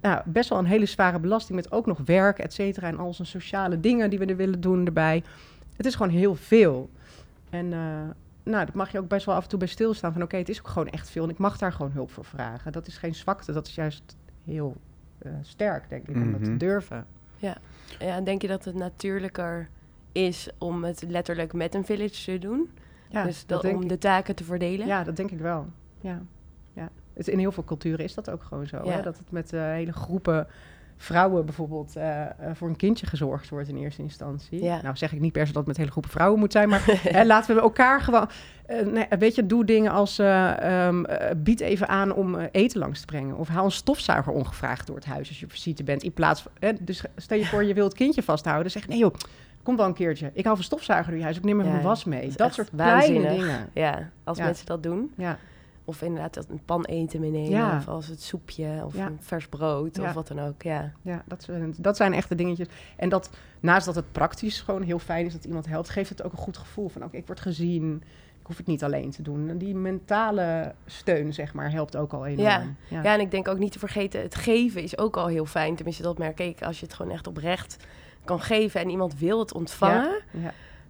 nou, 0.02 0.22
best 0.26 0.50
wel 0.50 0.60
een 0.60 0.66
hele 0.66 0.86
zware 0.86 1.20
belasting 1.20 1.56
met 1.56 1.72
ook 1.72 1.86
nog 1.86 2.00
werk, 2.06 2.40
et 2.40 2.54
cetera. 2.54 2.88
En 2.88 2.98
al 2.98 3.14
zijn 3.14 3.28
sociale 3.28 3.80
dingen 3.80 4.10
die 4.10 4.20
we 4.20 4.26
er 4.26 4.36
willen 4.36 4.62
doen 4.62 4.86
erbij. 4.86 5.24
Het 5.76 5.86
is 5.86 5.96
gewoon 5.96 6.12
heel 6.12 6.36
veel. 6.36 6.90
En 7.50 7.66
uh, 7.66 7.80
nou, 8.44 8.66
dat 8.66 8.76
mag 8.76 8.92
je 8.92 9.00
ook 9.00 9.08
best 9.08 9.26
wel 9.26 9.36
af 9.36 9.44
en 9.44 9.50
toe 9.50 9.60
bij 9.60 9.68
stilstaan. 9.68 10.14
Van 10.14 10.22
oké, 10.22 10.38
het 10.38 10.50
is 10.50 10.60
ook 10.60 10.68
gewoon 10.68 10.90
echt 10.90 11.10
veel 11.10 11.24
en 11.24 11.30
ik 11.30 11.38
mag 11.38 11.58
daar 11.58 11.74
gewoon 11.74 11.92
hulp 11.92 12.12
voor 12.12 12.26
vragen. 12.26 12.72
Dat 12.72 12.88
is 12.88 12.98
geen 12.98 13.16
zwakte, 13.16 13.52
dat 13.52 13.68
is 13.68 13.76
juist 13.76 14.16
heel 14.44 14.76
uh, 15.22 15.32
sterk, 15.42 15.90
denk 15.90 16.08
ik, 16.08 16.16
om 16.16 16.32
dat 16.32 16.44
te 16.44 16.50
mhm. 16.50 16.60
durven. 16.60 17.06
Ja. 17.38 17.58
ja, 18.00 18.16
en 18.16 18.24
denk 18.24 18.42
je 18.42 18.48
dat 18.48 18.66
het 18.66 18.76
natuurlijker 18.76 19.70
is 20.12 20.50
om 20.58 20.84
het 20.84 21.04
letterlijk 21.08 21.54
met 21.54 21.76
een 21.76 21.86
village 21.86 22.24
te 22.24 22.38
doen? 22.38 22.70
Ja, 23.10 23.24
dus 23.24 23.46
dat, 23.46 23.64
om 23.66 23.88
de 23.88 23.98
taken 23.98 24.36
te 24.36 24.44
verdelen? 24.44 24.88
Ja, 24.88 25.04
dat 25.04 25.16
denk 25.16 25.32
ik 25.32 25.40
wel. 25.40 25.68
Ja. 26.00 26.22
Ja. 26.74 26.90
Het, 27.14 27.28
in 27.28 27.40
heel 27.40 27.52
veel 27.52 27.64
culturen 27.64 28.06
is 28.06 28.14
dat 28.14 28.30
ook 28.30 28.44
gewoon 28.44 28.68
zo. 28.68 28.82
Ja. 28.84 28.92
Hè? 28.92 29.02
Dat 29.02 29.18
het 29.18 29.32
met 29.32 29.54
uh, 29.54 29.62
hele 29.62 29.94
groepen 29.94 30.48
vrouwen 31.02 31.46
bijvoorbeeld 31.46 31.98
uh, 31.98 32.26
voor 32.54 32.68
een 32.68 32.76
kindje 32.76 33.06
gezorgd 33.06 33.50
wordt 33.50 33.68
in 33.68 33.78
eerste 33.78 34.02
instantie. 34.02 34.64
Ja. 34.64 34.82
Nou 34.82 34.98
zeg 34.98 35.14
ik 35.14 35.20
niet 35.20 35.32
per 35.32 35.48
se 35.48 35.54
dat 35.54 35.62
het 35.62 35.68
met 35.68 35.78
hele 35.78 35.92
groepen 35.92 36.12
vrouwen 36.12 36.40
moet 36.40 36.52
zijn, 36.52 36.70
maar 36.70 36.84
hè, 37.04 37.26
laten 37.26 37.56
we 37.56 37.62
elkaar 37.62 38.02
gewoon... 38.02 38.30
Uh, 38.70 38.82
nee, 38.82 39.06
weet 39.20 39.36
je, 39.36 39.46
doe 39.46 39.66
dingen 39.66 39.92
als 39.92 40.18
um, 40.18 41.06
bied 41.38 41.60
even 41.60 41.88
aan 41.88 42.14
om 42.14 42.36
eten 42.36 42.80
langs 42.80 43.00
te 43.00 43.06
brengen. 43.06 43.38
Of 43.38 43.48
haal 43.48 43.66
een 43.66 43.72
stofzuiger 43.72 44.34
ongevraagd 44.34 44.88
door 44.88 44.96
het 44.96 45.06
huis 45.06 45.28
als 45.28 45.40
je 45.40 45.48
visite 45.50 45.84
bent. 45.84 46.04
In 46.04 46.14
plaats 46.14 46.42
van, 46.42 46.78
dus 46.82 47.04
stel 47.16 47.38
je 47.38 47.46
voor 47.46 47.64
je 47.64 47.74
wilt 47.74 47.90
het 47.90 47.98
kindje 47.98 48.24
vasthouden. 48.24 48.72
Zeg 48.72 48.88
nee 48.88 48.98
joh, 48.98 49.14
kom 49.64 49.78
wel 49.78 49.86
een 49.86 49.94
keertje. 49.94 50.32
Ik 50.34 50.44
hou 50.44 50.56
van 50.56 50.66
stofzuiger 50.66 51.08
door 51.10 51.18
je 51.18 51.24
huis. 51.24 51.38
Ik 51.38 51.44
neem 51.44 51.56
even 51.56 51.68
ja, 51.68 51.74
mijn 51.74 51.88
was 51.88 52.04
mee. 52.04 52.32
Dat 52.36 52.54
soort 52.54 52.70
kleine 52.70 53.30
dingen. 53.30 53.70
Ja, 53.74 54.10
als 54.24 54.38
mensen 54.38 54.66
dat 54.66 54.84
doen. 54.84 55.12
Ja. 55.18 55.38
Of 55.92 56.02
inderdaad 56.02 56.34
dat 56.34 56.50
een 56.50 56.62
pan 56.66 56.86
eten 56.86 57.20
meenemen. 57.20 57.78
Of 57.78 57.88
als 57.88 58.08
het 58.08 58.22
soepje 58.22 58.82
of 58.86 58.96
een 58.96 59.18
vers 59.22 59.48
brood 59.48 60.00
of 60.00 60.14
wat 60.14 60.28
dan 60.28 60.40
ook. 60.40 60.62
Ja, 60.62 60.92
ja 61.02 61.24
dat, 61.26 61.44
zijn, 61.44 61.74
dat 61.78 61.98
zijn 61.98 62.14
echte 62.14 62.36
dingetjes. 62.36 62.68
En 62.98 63.10
dat 63.10 63.30
naast 63.60 63.86
dat 63.86 63.96
het 63.96 64.12
praktisch 64.12 64.62
gewoon 64.62 64.82
heel 64.82 65.00
fijn 65.00 65.26
is 65.26 65.34
dat 65.34 65.46
iemand 65.46 65.66
helpt, 65.66 65.90
geeft 65.90 66.10
het 66.10 66.24
ook 66.24 66.32
een 66.32 66.38
goed 66.38 66.58
gevoel 66.58 66.90
van 66.90 67.04
oké, 67.04 67.18
ik 67.18 67.28
word 67.28 67.40
gezien. 67.40 68.04
Ik 68.40 68.48
hoef 68.48 68.58
het 68.58 68.68
niet 68.68 68.84
alleen 68.84 69.12
te 69.12 69.22
doen. 69.22 69.50
En 69.50 69.58
die 69.58 69.76
mentale 69.76 70.76
steun, 70.86 71.34
zeg 71.34 71.54
maar, 71.54 71.72
helpt 71.72 71.96
ook 71.96 72.14
al 72.14 72.26
enorm. 72.26 72.48
Ja. 72.48 72.66
ja. 72.88 73.04
Ja. 73.04 73.14
en 73.14 73.20
ik 73.20 73.32
denk 73.32 73.48
ook 73.48 73.60
niet 73.60 73.72
te 73.72 73.80
vergeten, 73.80 74.22
het 74.22 74.36
geven 74.36 74.82
is 74.82 74.98
ook 74.98 75.18
al 75.18 75.28
heel 75.28 75.46
fijn. 75.46 75.76
Tenminste, 75.76 76.04
dat 76.04 76.18
merk 76.18 76.40
ik. 76.40 76.64
Als 76.64 76.80
je 76.80 76.86
het 76.86 76.96
gewoon 76.96 77.12
echt 77.12 77.28
oprecht 77.28 77.78
kan 78.24 78.42
geven 78.42 78.82
en 78.82 78.90
iemand 78.90 79.20
wil 79.20 79.40
het 79.40 79.54
ontvangen, 79.54 80.22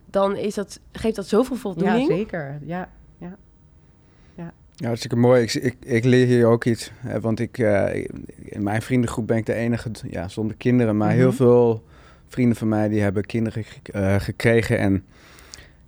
dan 0.06 0.36
is 0.36 0.56
dat, 0.56 0.80
geeft 0.92 1.16
dat 1.16 1.28
zoveel 1.28 1.56
voldoening. 1.56 2.10
Ja, 2.10 2.16
zeker. 2.16 2.60
Ja, 2.62 2.90
ja. 3.18 3.38
Ja, 4.82 4.88
hartstikke 4.88 5.16
mooi. 5.16 5.42
Ik, 5.42 5.54
ik, 5.54 5.76
ik 5.80 6.04
leer 6.04 6.26
hier 6.26 6.46
ook 6.46 6.66
iets. 6.66 6.92
Hè, 6.96 7.20
want 7.20 7.40
ik, 7.40 7.58
uh, 7.58 7.96
in 8.44 8.64
mijn 8.64 8.82
vriendengroep 8.82 9.28
ben 9.28 9.38
ik 9.38 9.46
de 9.46 9.54
enige 9.54 9.90
ja, 10.10 10.28
zonder 10.28 10.56
kinderen. 10.56 10.98
Maar 10.98 11.12
heel 11.12 11.28
mhm. 11.28 11.36
veel 11.36 11.84
vrienden 12.28 12.58
van 12.58 12.68
mij 12.68 12.90
die 12.90 13.02
hebben 13.02 13.26
kinderen 13.26 13.64
uh, 13.96 14.16
gekregen. 14.20 14.78
En 14.78 15.04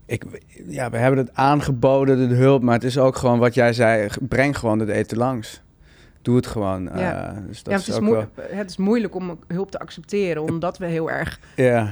ik, 0.06 0.24
ja, 0.68 0.90
we 0.90 0.98
hebben 0.98 1.20
het 1.20 1.34
aangeboden, 1.34 2.30
de 2.30 2.36
hulp. 2.36 2.62
Maar 2.62 2.74
het 2.74 2.84
is 2.84 2.98
ook 2.98 3.16
gewoon 3.16 3.40
wat 3.40 3.54
jij 3.54 3.74
zei. 3.74 4.10
Breng 4.22 4.58
gewoon 4.58 4.80
het 4.80 4.90
eten 4.90 5.18
langs 5.18 5.63
doe 6.24 6.36
het 6.36 6.48
gewoon. 6.48 6.84
Ja, 6.84 7.32
uh, 7.32 7.38
dus 7.48 7.64
dat 7.64 7.74
ja 7.74 7.80
het, 7.80 7.88
is, 8.04 8.10
wel... 8.10 8.26
het 8.42 8.70
is 8.70 8.78
moeilijk 8.78 9.16
om 9.16 9.40
hulp 9.48 9.72
te 9.72 9.80
accepteren, 9.80 10.42
omdat 10.42 10.78
we 10.78 10.86
heel 10.86 11.12
erg 11.12 11.40
ja. 11.56 11.90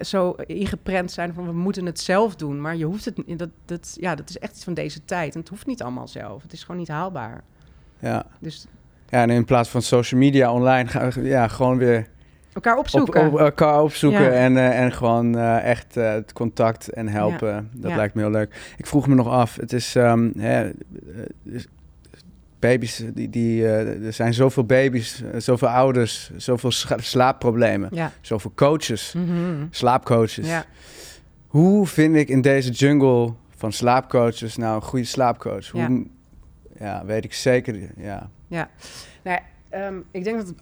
zo 0.00 0.34
ingeprent 0.46 1.12
zijn 1.12 1.34
van 1.34 1.44
we 1.46 1.52
moeten 1.52 1.86
het 1.86 2.00
zelf 2.00 2.36
doen. 2.36 2.60
Maar 2.60 2.76
je 2.76 2.84
hoeft 2.84 3.04
het 3.04 3.22
dat, 3.26 3.48
dat, 3.64 3.96
ja, 4.00 4.14
dat 4.14 4.28
is 4.28 4.38
echt 4.38 4.52
iets 4.52 4.64
van 4.64 4.74
deze 4.74 5.04
tijd. 5.04 5.34
En 5.34 5.40
het 5.40 5.48
hoeft 5.48 5.66
niet 5.66 5.82
allemaal 5.82 6.08
zelf. 6.08 6.42
Het 6.42 6.52
is 6.52 6.60
gewoon 6.60 6.76
niet 6.76 6.88
haalbaar. 6.88 7.42
Ja. 7.98 8.26
Dus... 8.38 8.66
Ja, 9.08 9.22
en 9.22 9.30
in 9.30 9.44
plaats 9.44 9.68
van 9.68 9.82
social 9.82 10.20
media 10.20 10.52
online, 10.52 10.88
gaan 10.88 11.12
ja, 11.22 11.48
gewoon 11.48 11.78
weer 11.78 12.06
elkaar 12.52 12.76
opzoeken. 12.76 13.26
Op, 13.26 13.38
elkaar 13.38 13.82
opzoeken 13.82 14.32
en, 14.32 14.52
uh, 14.52 14.80
en 14.80 14.92
gewoon 14.92 15.36
uh, 15.36 15.64
echt 15.64 15.96
uh, 15.96 16.12
het 16.12 16.32
contact 16.32 16.88
en 16.88 17.08
helpen. 17.08 17.70
Dat 17.72 17.94
lijkt 17.94 18.14
me 18.14 18.20
heel 18.20 18.30
leuk. 18.30 18.74
Ik 18.76 18.86
vroeg 18.86 19.06
me 19.06 19.14
nog 19.14 19.28
af, 19.28 19.56
het 19.56 19.72
is, 19.72 19.94
um, 19.94 20.32
hè, 20.38 20.70
baby's, 22.60 23.02
die, 23.14 23.30
die, 23.30 23.60
uh, 23.60 24.06
er 24.06 24.12
zijn 24.12 24.34
zoveel 24.34 24.64
baby's, 24.64 25.22
zoveel 25.36 25.68
ouders, 25.68 26.30
zoveel 26.36 26.70
slaapproblemen, 26.96 27.88
ja. 27.92 28.12
zoveel 28.20 28.52
coaches, 28.54 29.12
mm 29.12 29.26
-hmm. 29.26 29.68
slaapcoaches. 29.70 30.46
Ja. 30.46 30.64
Hoe 31.46 31.86
vind 31.86 32.16
ik 32.16 32.28
in 32.28 32.40
deze 32.40 32.70
jungle 32.70 33.32
van 33.56 33.72
slaapcoaches 33.72 34.56
nou 34.56 34.74
een 34.74 34.82
goede 34.82 35.04
slaapcoach? 35.04 35.68
Hoe, 35.68 36.06
ja. 36.78 37.04
weet 37.04 37.24
ik 37.24 37.32
zeker. 37.32 37.90
Ja, 37.96 38.30
ja. 38.46 38.70
Nou, 39.22 39.40
um, 39.70 40.04
ik 40.10 40.24
denk 40.24 40.36
dat 40.36 40.46
het 40.46 40.58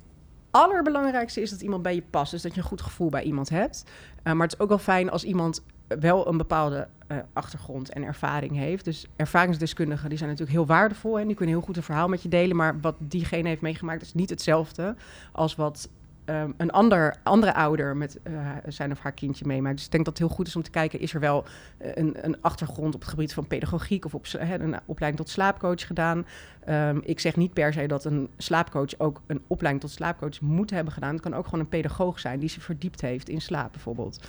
allerbelangrijkste 0.51 1.41
is 1.41 1.51
dat 1.51 1.61
iemand 1.61 1.83
bij 1.83 1.95
je 1.95 2.03
past. 2.11 2.31
Dus 2.31 2.43
dat 2.43 2.55
je 2.55 2.61
een 2.61 2.67
goed 2.67 2.83
gevoel 2.83 3.09
bij 3.09 3.23
iemand 3.23 3.49
hebt. 3.49 3.85
Uh, 4.25 4.33
maar 4.33 4.47
het 4.47 4.53
is 4.53 4.61
ook 4.61 4.69
wel 4.69 4.79
fijn 4.79 5.11
als 5.11 5.25
iemand 5.25 5.63
wel 5.89 6.29
een 6.29 6.37
bepaalde 6.37 6.89
uh, 7.09 7.19
achtergrond 7.33 7.91
en 7.91 8.03
ervaring 8.03 8.57
heeft. 8.57 8.85
Dus 8.85 9.07
ervaringsdeskundigen 9.17 10.09
die 10.09 10.19
zijn 10.19 10.31
natuurlijk 10.31 10.59
heel 10.59 10.67
waardevol 10.67 11.19
en 11.19 11.27
die 11.27 11.37
kunnen 11.37 11.55
heel 11.55 11.65
goed 11.65 11.77
een 11.77 11.83
verhaal 11.83 12.09
met 12.09 12.23
je 12.23 12.29
delen. 12.29 12.57
Maar 12.57 12.81
wat 12.81 12.95
diegene 12.99 13.49
heeft 13.49 13.61
meegemaakt 13.61 14.03
is 14.03 14.15
niet 14.15 14.31
hetzelfde 14.31 14.97
als 15.33 15.55
wat 15.55 15.89
um, 16.29 16.55
een 16.57 16.71
ander, 16.71 17.17
andere 17.23 17.55
ouder 17.55 17.97
met 17.97 18.19
uh, 18.25 18.51
zijn 18.67 18.93
of 18.93 18.99
haar 18.99 19.13
kindje 19.13 19.47
meemaakt. 19.47 19.77
Dus 19.77 19.85
ik 19.85 19.91
denk 19.91 20.05
dat 20.05 20.19
het 20.19 20.27
heel 20.27 20.37
goed 20.37 20.47
is 20.47 20.57
om 20.57 20.63
te 20.63 20.71
kijken, 20.71 21.01
is 21.01 21.15
er 21.15 21.21
wel 21.21 21.45
uh, 21.45 21.91
een, 21.95 22.17
een, 22.25 22.37
achtergrond 22.41 22.95
op 22.95 23.01
het 23.01 23.11
gebied 23.11 23.35
van 23.35 23.47
pedagogiek 23.47 24.05
of 24.05 24.15
op, 24.15 24.27
een 24.39 24.77
opleiding 24.87 25.23
tot 25.23 25.29
slaapcoach 25.29 25.87
gedaan. 25.87 26.27
Um, 26.69 27.01
ik 27.05 27.21
zeg 27.21 27.37
niet 27.37 27.53
per 27.53 27.73
se 27.73 27.87
dat 27.87 28.05
een 28.05 28.29
slaapcoach 28.37 28.99
ook 28.99 29.21
een 29.27 29.43
opleiding 29.47 29.85
tot 29.85 29.95
slaapcoach 29.95 30.41
moet 30.41 30.71
hebben 30.71 30.93
gedaan. 30.93 31.13
Het 31.13 31.23
kan 31.23 31.35
ook 31.35 31.45
gewoon 31.45 31.61
een 31.61 31.69
pedagoog 31.69 32.21
zijn 32.21 32.39
die 32.39 32.49
zich 32.49 32.63
verdiept 32.63 33.01
heeft 33.01 33.29
in 33.29 33.41
slaap 33.41 33.73
bijvoorbeeld. 33.73 34.27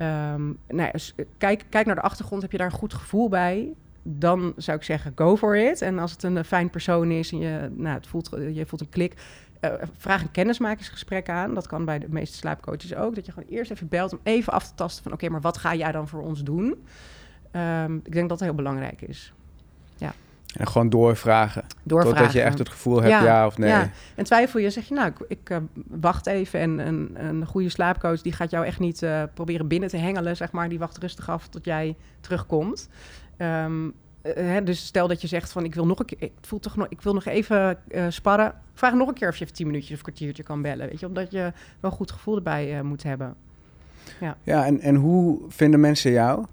Um, 0.00 0.58
nou 0.68 0.90
kijk, 1.38 1.64
kijk 1.68 1.86
naar 1.86 1.94
de 1.94 2.00
achtergrond, 2.00 2.42
heb 2.42 2.52
je 2.52 2.58
daar 2.58 2.66
een 2.66 2.72
goed 2.72 2.94
gevoel 2.94 3.28
bij? 3.28 3.72
Dan 4.02 4.52
zou 4.56 4.76
ik 4.76 4.82
zeggen, 4.82 5.12
go 5.14 5.36
for 5.36 5.56
it. 5.56 5.82
En 5.82 5.98
als 5.98 6.12
het 6.12 6.22
een 6.22 6.44
fijn 6.44 6.70
persoon 6.70 7.10
is 7.10 7.32
en 7.32 7.38
je, 7.38 7.70
nou, 7.74 7.94
het 7.94 8.06
voelt, 8.06 8.28
je 8.52 8.66
voelt 8.66 8.80
een 8.80 8.88
klik, 8.88 9.14
uh, 9.60 9.72
vraag 9.96 10.22
een 10.22 10.30
kennismakingsgesprek 10.30 11.28
aan. 11.28 11.54
Dat 11.54 11.66
kan 11.66 11.84
bij 11.84 11.98
de 11.98 12.06
meeste 12.08 12.36
slaapcoaches 12.36 12.94
ook. 12.94 13.14
Dat 13.14 13.26
je 13.26 13.32
gewoon 13.32 13.48
eerst 13.48 13.70
even 13.70 13.88
belt 13.88 14.12
om 14.12 14.20
even 14.22 14.52
af 14.52 14.68
te 14.68 14.74
tasten 14.74 15.02
van... 15.02 15.12
oké, 15.12 15.28
maar 15.28 15.40
wat 15.40 15.58
ga 15.58 15.74
jij 15.74 15.92
dan 15.92 16.08
voor 16.08 16.22
ons 16.22 16.42
doen? 16.42 16.84
Um, 17.52 17.96
ik 17.96 18.12
denk 18.12 18.28
dat 18.28 18.38
dat 18.38 18.40
heel 18.40 18.54
belangrijk 18.54 19.02
is. 19.02 19.32
En 20.58 20.68
gewoon 20.68 20.88
doorvragen. 20.88 21.64
doorvragen. 21.82 22.16
Totdat 22.16 22.32
je 22.32 22.42
echt 22.42 22.58
het 22.58 22.68
gevoel 22.68 23.02
hebt, 23.02 23.24
ja, 23.24 23.46
of 23.46 23.58
nee. 23.58 23.68
Ja. 23.68 23.90
En 24.14 24.24
twijfel 24.24 24.60
je, 24.60 24.70
zeg 24.70 24.88
je, 24.88 24.94
nou, 24.94 25.08
ik, 25.08 25.16
ik 25.28 25.50
uh, 25.50 25.56
wacht 25.86 26.26
even. 26.26 26.60
En 26.60 26.78
een, 26.78 27.10
een 27.14 27.46
goede 27.46 27.68
slaapcoach, 27.68 28.22
die 28.22 28.32
gaat 28.32 28.50
jou 28.50 28.66
echt 28.66 28.78
niet 28.78 29.02
uh, 29.02 29.22
proberen 29.34 29.68
binnen 29.68 29.88
te 29.88 29.96
hengelen, 29.96 30.36
zeg 30.36 30.52
maar. 30.52 30.68
Die 30.68 30.78
wacht 30.78 30.98
rustig 30.98 31.30
af 31.30 31.48
tot 31.48 31.64
jij 31.64 31.96
terugkomt. 32.20 32.88
Um, 33.38 33.92
hè, 34.22 34.62
dus 34.62 34.86
stel 34.86 35.08
dat 35.08 35.20
je 35.20 35.26
zegt 35.26 35.52
van, 35.52 35.64
ik 35.64 35.74
wil 35.74 35.86
nog 35.86 35.98
een 35.98 36.06
keer, 36.06 36.22
ik 36.22 36.32
voel 36.40 36.60
toch 36.60 36.76
nog, 36.76 36.86
ik 36.88 37.02
wil 37.02 37.14
nog 37.14 37.24
even 37.24 37.78
sparren. 38.08 38.54
Vraag 38.74 38.94
nog 38.94 39.08
een 39.08 39.14
keer 39.14 39.28
of 39.28 39.36
je 39.36 39.44
even 39.44 39.56
tien 39.56 39.66
minuutjes 39.66 39.96
of 39.96 40.02
kwartiertje 40.02 40.42
kan 40.42 40.62
bellen, 40.62 40.88
weet 40.88 41.00
je. 41.00 41.06
Omdat 41.06 41.30
je 41.30 41.40
wel 41.80 41.90
een 41.90 41.96
goed 41.96 42.10
gevoel 42.10 42.36
erbij 42.36 42.82
moet 42.82 43.02
hebben. 43.02 43.34
Ja, 44.20 44.36
ja 44.42 44.66
en, 44.66 44.80
en 44.80 44.94
hoe 44.94 45.40
vinden 45.48 45.80
mensen 45.80 46.10
jou? 46.10 46.44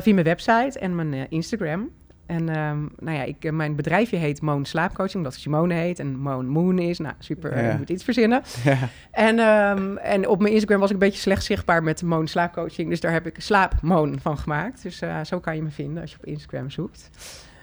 via 0.00 0.14
mijn 0.14 0.22
website 0.22 0.78
en 0.78 0.94
mijn 0.94 1.30
Instagram. 1.30 1.90
En 2.30 2.58
um, 2.58 2.90
nou 2.98 3.16
ja, 3.16 3.22
ik, 3.22 3.44
eh, 3.44 3.52
mijn 3.52 3.74
bedrijfje 3.76 4.16
heet 4.16 4.40
Moon 4.40 4.64
Slaapcoaching, 4.64 5.16
omdat 5.16 5.34
Simone 5.34 5.74
heet 5.74 5.98
en 5.98 6.18
Moon 6.18 6.46
Moon 6.46 6.78
is. 6.78 6.98
Nou, 6.98 7.14
super, 7.18 7.64
ja. 7.64 7.76
moet 7.76 7.90
iets 7.90 8.04
verzinnen. 8.04 8.42
Ja. 8.64 8.78
En, 9.10 9.38
um, 9.38 9.96
en 9.96 10.28
op 10.28 10.40
mijn 10.40 10.52
Instagram 10.52 10.80
was 10.80 10.88
ik 10.88 10.94
een 10.94 11.00
beetje 11.00 11.20
slecht 11.20 11.44
zichtbaar 11.44 11.82
met 11.82 12.02
Moon 12.02 12.28
Slaapcoaching. 12.28 12.88
Dus 12.88 13.00
daar 13.00 13.12
heb 13.12 13.26
ik 13.26 13.40
Slaapmoon 13.40 14.18
van 14.20 14.38
gemaakt. 14.38 14.82
Dus 14.82 15.02
uh, 15.02 15.24
zo 15.24 15.40
kan 15.40 15.56
je 15.56 15.62
me 15.62 15.70
vinden 15.70 16.02
als 16.02 16.10
je 16.10 16.16
op 16.16 16.24
Instagram 16.24 16.70
zoekt. 16.70 17.10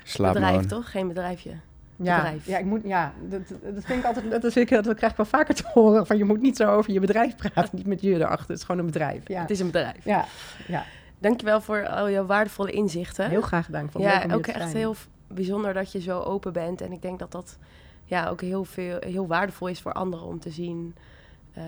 Slaapmoon. 0.04 0.44
Bedrijf 0.44 0.66
toch? 0.66 0.92
Geen 0.92 1.08
bedrijfje? 1.08 1.52
Ja, 1.96 2.16
bedrijf. 2.16 2.46
ja, 2.46 2.58
ik 2.58 2.66
moet, 2.66 2.82
ja 2.84 3.14
dat, 3.30 3.42
dat 3.48 3.86
vind 3.86 4.00
ik 4.00 4.06
altijd, 4.06 4.32
dat, 4.32 4.44
is, 4.44 4.58
ik, 4.58 4.70
dat 4.70 4.96
krijg 4.96 5.12
ik 5.12 5.18
wel 5.18 5.26
vaker 5.26 5.56
te 5.56 5.64
horen, 5.74 6.06
van 6.06 6.18
je 6.18 6.24
moet 6.24 6.42
niet 6.42 6.58
zo 6.58 6.72
over 6.76 6.92
je 6.94 7.00
bedrijf 7.00 7.36
praten, 7.36 7.78
niet 7.78 7.86
met 7.86 8.02
je 8.02 8.14
erachter, 8.14 8.48
het 8.48 8.58
is 8.58 8.64
gewoon 8.64 8.80
een 8.80 8.86
bedrijf. 8.86 9.28
Ja. 9.28 9.42
Het 9.42 9.50
is 9.50 9.60
een 9.60 9.72
bedrijf. 9.72 10.04
Ja, 10.04 10.26
ja. 10.68 10.86
Dankjewel 11.20 11.62
voor 11.62 11.88
al 11.88 12.10
jouw 12.10 12.26
waardevolle 12.26 12.72
inzichten. 12.72 13.30
Heel 13.30 13.42
graag 13.42 13.66
gedaan. 13.66 13.90
Ja, 13.98 14.26
ook 14.32 14.48
echt 14.48 14.74
heel 14.74 14.96
bijzonder 15.28 15.74
dat 15.74 15.92
je 15.92 16.02
zo 16.02 16.20
open 16.20 16.54
bent. 16.54 16.82
En 16.82 16.92
ik 16.92 17.02
denk 17.02 17.20
dat 17.20 17.32
dat 17.32 17.58
ja, 18.04 18.28
ook 18.28 18.42
heel, 18.42 18.64
veel, 18.64 18.98
heel 19.00 19.28
waardevol 19.28 19.68
is 19.68 19.82
voor 19.82 19.94
anderen 19.94 20.26
om 20.26 20.40
te 20.40 20.50
zien 20.50 20.96
uh, 21.58 21.64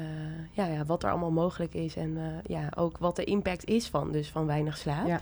ja, 0.51 0.65
ja, 0.65 0.85
wat 0.85 1.03
er 1.03 1.09
allemaal 1.09 1.31
mogelijk 1.31 1.73
is. 1.73 1.95
En 1.95 2.09
uh, 2.09 2.23
ja, 2.43 2.69
ook 2.75 2.97
wat 2.97 3.15
de 3.15 3.23
impact 3.23 3.65
is 3.65 3.87
van, 3.87 4.11
dus 4.11 4.29
van 4.29 4.45
weinig 4.45 4.77
slaap. 4.77 5.07
Ja. 5.07 5.21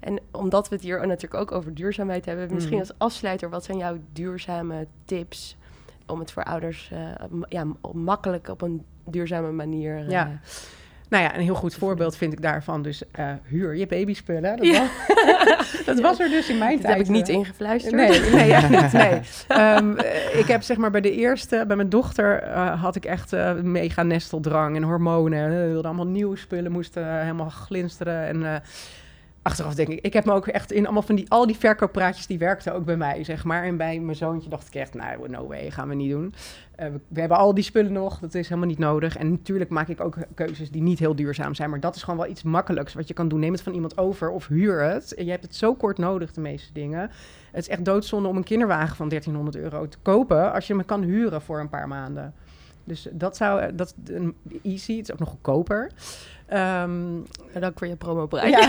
En 0.00 0.20
omdat 0.30 0.68
we 0.68 0.74
het 0.74 0.84
hier 0.84 1.06
natuurlijk 1.06 1.42
ook 1.42 1.52
over 1.52 1.74
duurzaamheid 1.74 2.24
hebben, 2.24 2.54
misschien 2.54 2.74
mm. 2.74 2.80
als 2.80 2.98
afsluiter, 2.98 3.50
wat 3.50 3.64
zijn 3.64 3.78
jouw 3.78 3.98
duurzame 4.12 4.86
tips 5.04 5.56
om 6.06 6.18
het 6.18 6.32
voor 6.32 6.44
ouders 6.44 6.90
uh, 6.92 6.98
ja, 7.48 7.66
makkelijk 7.92 8.48
op 8.48 8.62
een 8.62 8.84
duurzame 9.04 9.52
manier 9.52 10.10
ja. 10.10 10.40
Nou 11.08 11.22
ja, 11.22 11.34
een 11.34 11.40
heel 11.40 11.54
goed 11.54 11.74
voorbeeld 11.74 12.16
vind 12.16 12.32
ik 12.32 12.42
daarvan. 12.42 12.82
Dus 12.82 13.02
uh, 13.18 13.32
huur 13.42 13.76
je 13.76 13.86
babyspullen. 13.86 14.56
Dat, 14.56 14.66
was, 14.68 15.84
dat 15.86 16.00
was 16.00 16.20
er 16.20 16.28
dus 16.28 16.48
in 16.48 16.58
mijn 16.58 16.80
tijd. 16.80 16.96
heb 16.96 17.06
ik 17.06 17.12
niet 17.12 17.28
ingefluisterd. 17.28 17.94
Nee, 17.94 18.20
nee, 18.20 18.52
echt 18.52 18.70
niet. 18.70 18.92
Nee. 18.92 19.20
Um, 19.76 19.98
ik 20.42 20.46
heb 20.46 20.62
zeg 20.62 20.76
maar 20.76 20.90
bij 20.90 21.00
de 21.00 21.12
eerste, 21.12 21.64
bij 21.66 21.76
mijn 21.76 21.88
dochter, 21.88 22.42
uh, 22.42 22.82
had 22.82 22.96
ik 22.96 23.04
echt 23.04 23.32
uh, 23.32 23.52
mega 23.54 24.02
nesteldrang 24.02 24.76
en 24.76 24.82
hormonen. 24.82 25.48
We 25.50 25.66
wilden 25.66 25.84
allemaal 25.84 26.06
nieuwe 26.06 26.36
spullen, 26.36 26.72
moesten 26.72 27.20
helemaal 27.20 27.50
glinsteren. 27.50 28.26
En 28.26 28.62
achteraf 29.46 29.74
denk 29.74 29.88
ik, 29.88 30.00
ik 30.00 30.12
heb 30.12 30.24
me 30.24 30.32
ook 30.32 30.46
echt 30.46 30.72
in 30.72 30.84
allemaal 30.84 31.02
van 31.02 31.14
die, 31.14 31.30
al 31.30 31.46
die 31.46 31.56
verkooppraatjes, 31.56 32.26
die 32.26 32.38
werkten 32.38 32.74
ook 32.74 32.84
bij 32.84 32.96
mij, 32.96 33.24
zeg 33.24 33.44
maar. 33.44 33.64
En 33.64 33.76
bij 33.76 34.00
mijn 34.00 34.16
zoontje 34.16 34.48
dacht 34.48 34.66
ik 34.66 34.74
echt, 34.74 34.94
nou, 34.94 35.28
no 35.28 35.46
way, 35.46 35.70
gaan 35.70 35.88
we 35.88 35.94
niet 35.94 36.10
doen. 36.10 36.34
Uh, 36.80 36.86
we, 37.08 37.20
hebben 37.20 37.38
al 37.38 37.54
die 37.54 37.64
spullen 37.64 37.92
nog, 37.92 38.18
dat 38.18 38.34
is 38.34 38.48
helemaal 38.48 38.68
niet 38.68 38.78
nodig. 38.78 39.16
En 39.16 39.30
natuurlijk 39.30 39.70
maak 39.70 39.88
ik 39.88 40.00
ook 40.00 40.16
keuzes 40.34 40.70
die 40.70 40.82
niet 40.82 40.98
heel 40.98 41.16
duurzaam 41.16 41.54
zijn, 41.54 41.70
maar 41.70 41.80
dat 41.80 41.96
is 41.96 42.02
gewoon 42.02 42.18
wel 42.18 42.30
iets 42.30 42.42
makkelijks 42.42 42.94
wat 42.94 43.08
je 43.08 43.14
kan 43.14 43.28
doen. 43.28 43.40
Neem 43.40 43.52
het 43.52 43.62
van 43.62 43.72
iemand 43.72 43.98
over 43.98 44.30
of 44.30 44.46
huur 44.46 44.82
het. 44.82 45.14
Je 45.16 45.30
hebt 45.30 45.42
het 45.42 45.56
zo 45.56 45.74
kort 45.74 45.98
nodig, 45.98 46.32
de 46.32 46.40
meeste 46.40 46.72
dingen. 46.72 47.00
Het 47.52 47.64
is 47.64 47.68
echt 47.68 47.84
doodzonde 47.84 48.28
om 48.28 48.36
een 48.36 48.44
kinderwagen 48.44 48.96
van 48.96 49.08
1300 49.08 49.64
euro 49.64 49.88
te 49.88 49.98
kopen 50.02 50.52
als 50.52 50.66
je 50.66 50.74
me 50.74 50.84
kan 50.84 51.02
huren 51.02 51.42
voor 51.42 51.60
een 51.60 51.68
paar 51.68 51.88
maanden. 51.88 52.34
Dus 52.86 53.08
dat 53.12 53.36
zou, 53.36 53.74
dat 53.74 53.94
easy, 54.62 54.96
het 54.96 55.08
is 55.08 55.12
ook 55.12 55.18
nog 55.18 55.28
goedkoper. 55.28 55.90
Um, 56.52 57.26
dank 57.60 57.78
voor 57.78 57.86
je 57.86 57.96
promo 57.96 58.28
Ja. 58.30 58.68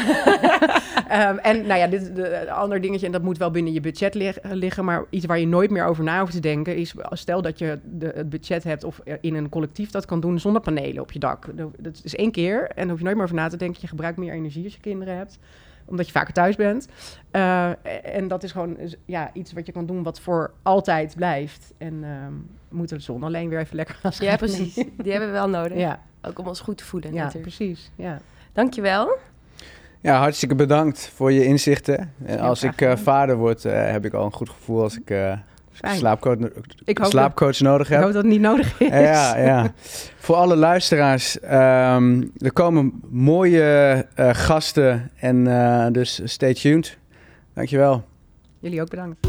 um, 1.30 1.38
en 1.49 1.67
nou 1.67 1.80
ja, 1.80 1.88
dit 1.88 2.15
de, 2.15 2.51
ander 2.51 2.82
dingetje, 2.82 3.06
en 3.06 3.12
dat 3.12 3.21
moet 3.21 3.38
wel 3.38 3.51
binnen 3.51 3.73
je 3.73 3.80
budget 3.80 4.13
liggen, 4.41 4.86
maar 4.86 5.06
iets 5.10 5.25
waar 5.25 5.39
je 5.39 5.47
nooit 5.47 5.69
meer 5.69 5.86
over 5.86 6.03
na 6.03 6.19
hoeft 6.19 6.32
te 6.32 6.39
denken, 6.39 6.75
is 6.75 6.93
stel 7.10 7.41
dat 7.41 7.60
je 7.60 7.80
de, 7.84 8.12
het 8.15 8.30
budget 8.30 8.63
hebt 8.63 8.84
of 8.84 9.01
in 9.21 9.36
een 9.36 9.49
collectief 9.49 9.91
dat 9.91 10.06
kan 10.06 10.19
doen 10.19 10.39
zonder 10.39 10.62
panelen 10.62 11.01
op 11.01 11.12
je 11.12 11.19
dak. 11.19 11.45
Dat 11.77 12.01
is 12.03 12.15
één 12.15 12.32
keer 12.32 12.67
en 12.67 12.75
dan 12.75 12.89
hoef 12.89 12.97
je 12.97 13.03
nooit 13.03 13.15
meer 13.15 13.25
over 13.25 13.36
na 13.36 13.47
te 13.47 13.58
denken. 13.58 13.82
Je 13.82 13.88
gebruikt 13.88 14.17
meer 14.17 14.34
energie 14.34 14.63
als 14.63 14.73
je 14.73 14.80
kinderen 14.80 15.17
hebt 15.17 15.39
omdat 15.88 16.06
je 16.06 16.12
vaker 16.12 16.34
thuis 16.34 16.56
bent. 16.56 16.88
Uh, 17.32 17.71
en 18.15 18.27
dat 18.27 18.43
is 18.43 18.51
gewoon 18.51 18.77
ja, 19.06 19.30
iets 19.34 19.53
wat 19.53 19.65
je 19.65 19.71
kan 19.71 19.86
doen 19.86 20.03
wat 20.03 20.19
voor 20.19 20.51
altijd 20.63 21.15
blijft. 21.15 21.73
En 21.77 22.03
um, 22.03 22.49
moeten 22.69 22.97
de 22.97 23.03
zon 23.03 23.23
alleen 23.23 23.49
weer 23.49 23.60
even 23.60 23.75
lekker 23.75 23.95
gaan 23.95 24.13
schijnen. 24.13 24.39
Ja, 24.39 24.45
precies. 24.45 24.73
Die 25.03 25.12
hebben 25.12 25.30
we 25.30 25.36
wel 25.36 25.49
nodig. 25.49 25.77
Ja. 25.77 25.99
Ook 26.21 26.39
om 26.39 26.47
ons 26.47 26.60
goed 26.60 26.77
te 26.77 26.84
voelen. 26.84 27.13
Ja, 27.13 27.23
natuurlijk. 27.23 27.56
precies. 27.56 27.91
Ja. 27.95 28.19
Dankjewel. 28.53 29.17
Ja, 30.01 30.19
hartstikke 30.19 30.56
bedankt 30.56 31.12
voor 31.15 31.32
je 31.32 31.45
inzichten. 31.45 32.13
En 32.25 32.39
als 32.39 32.63
ik 32.63 32.82
uh, 32.82 32.95
vader 32.95 33.36
word, 33.36 33.65
uh, 33.65 33.91
heb 33.91 34.06
ik 34.06 34.13
al 34.13 34.25
een 34.25 34.32
goed 34.32 34.49
gevoel 34.49 34.82
als 34.82 34.97
ik 34.97 35.10
uh, 35.10 35.34
slaapcoach, 35.71 36.38
ik 36.84 36.99
slaapcoach 37.03 37.60
nodig 37.60 37.88
heb. 37.88 37.97
Ik 37.97 38.03
hoop 38.03 38.13
dat 38.13 38.23
het 38.23 38.32
niet 38.32 38.41
nodig 38.41 38.80
is. 38.80 38.88
Ja, 38.88 39.38
ja. 39.38 39.73
voor 40.25 40.36
alle 40.36 40.56
luisteraars, 40.56 41.38
um, 41.43 42.32
er 42.38 42.53
komen 42.53 43.01
mooie 43.10 44.06
gasten 44.15 45.12
en 45.15 45.93
dus 45.93 46.21
stay 46.23 46.53
tuned. 46.53 46.97
Dankjewel. 47.53 48.03
Jullie 48.60 48.82
ook 48.82 48.89
bedankt. 48.89 49.27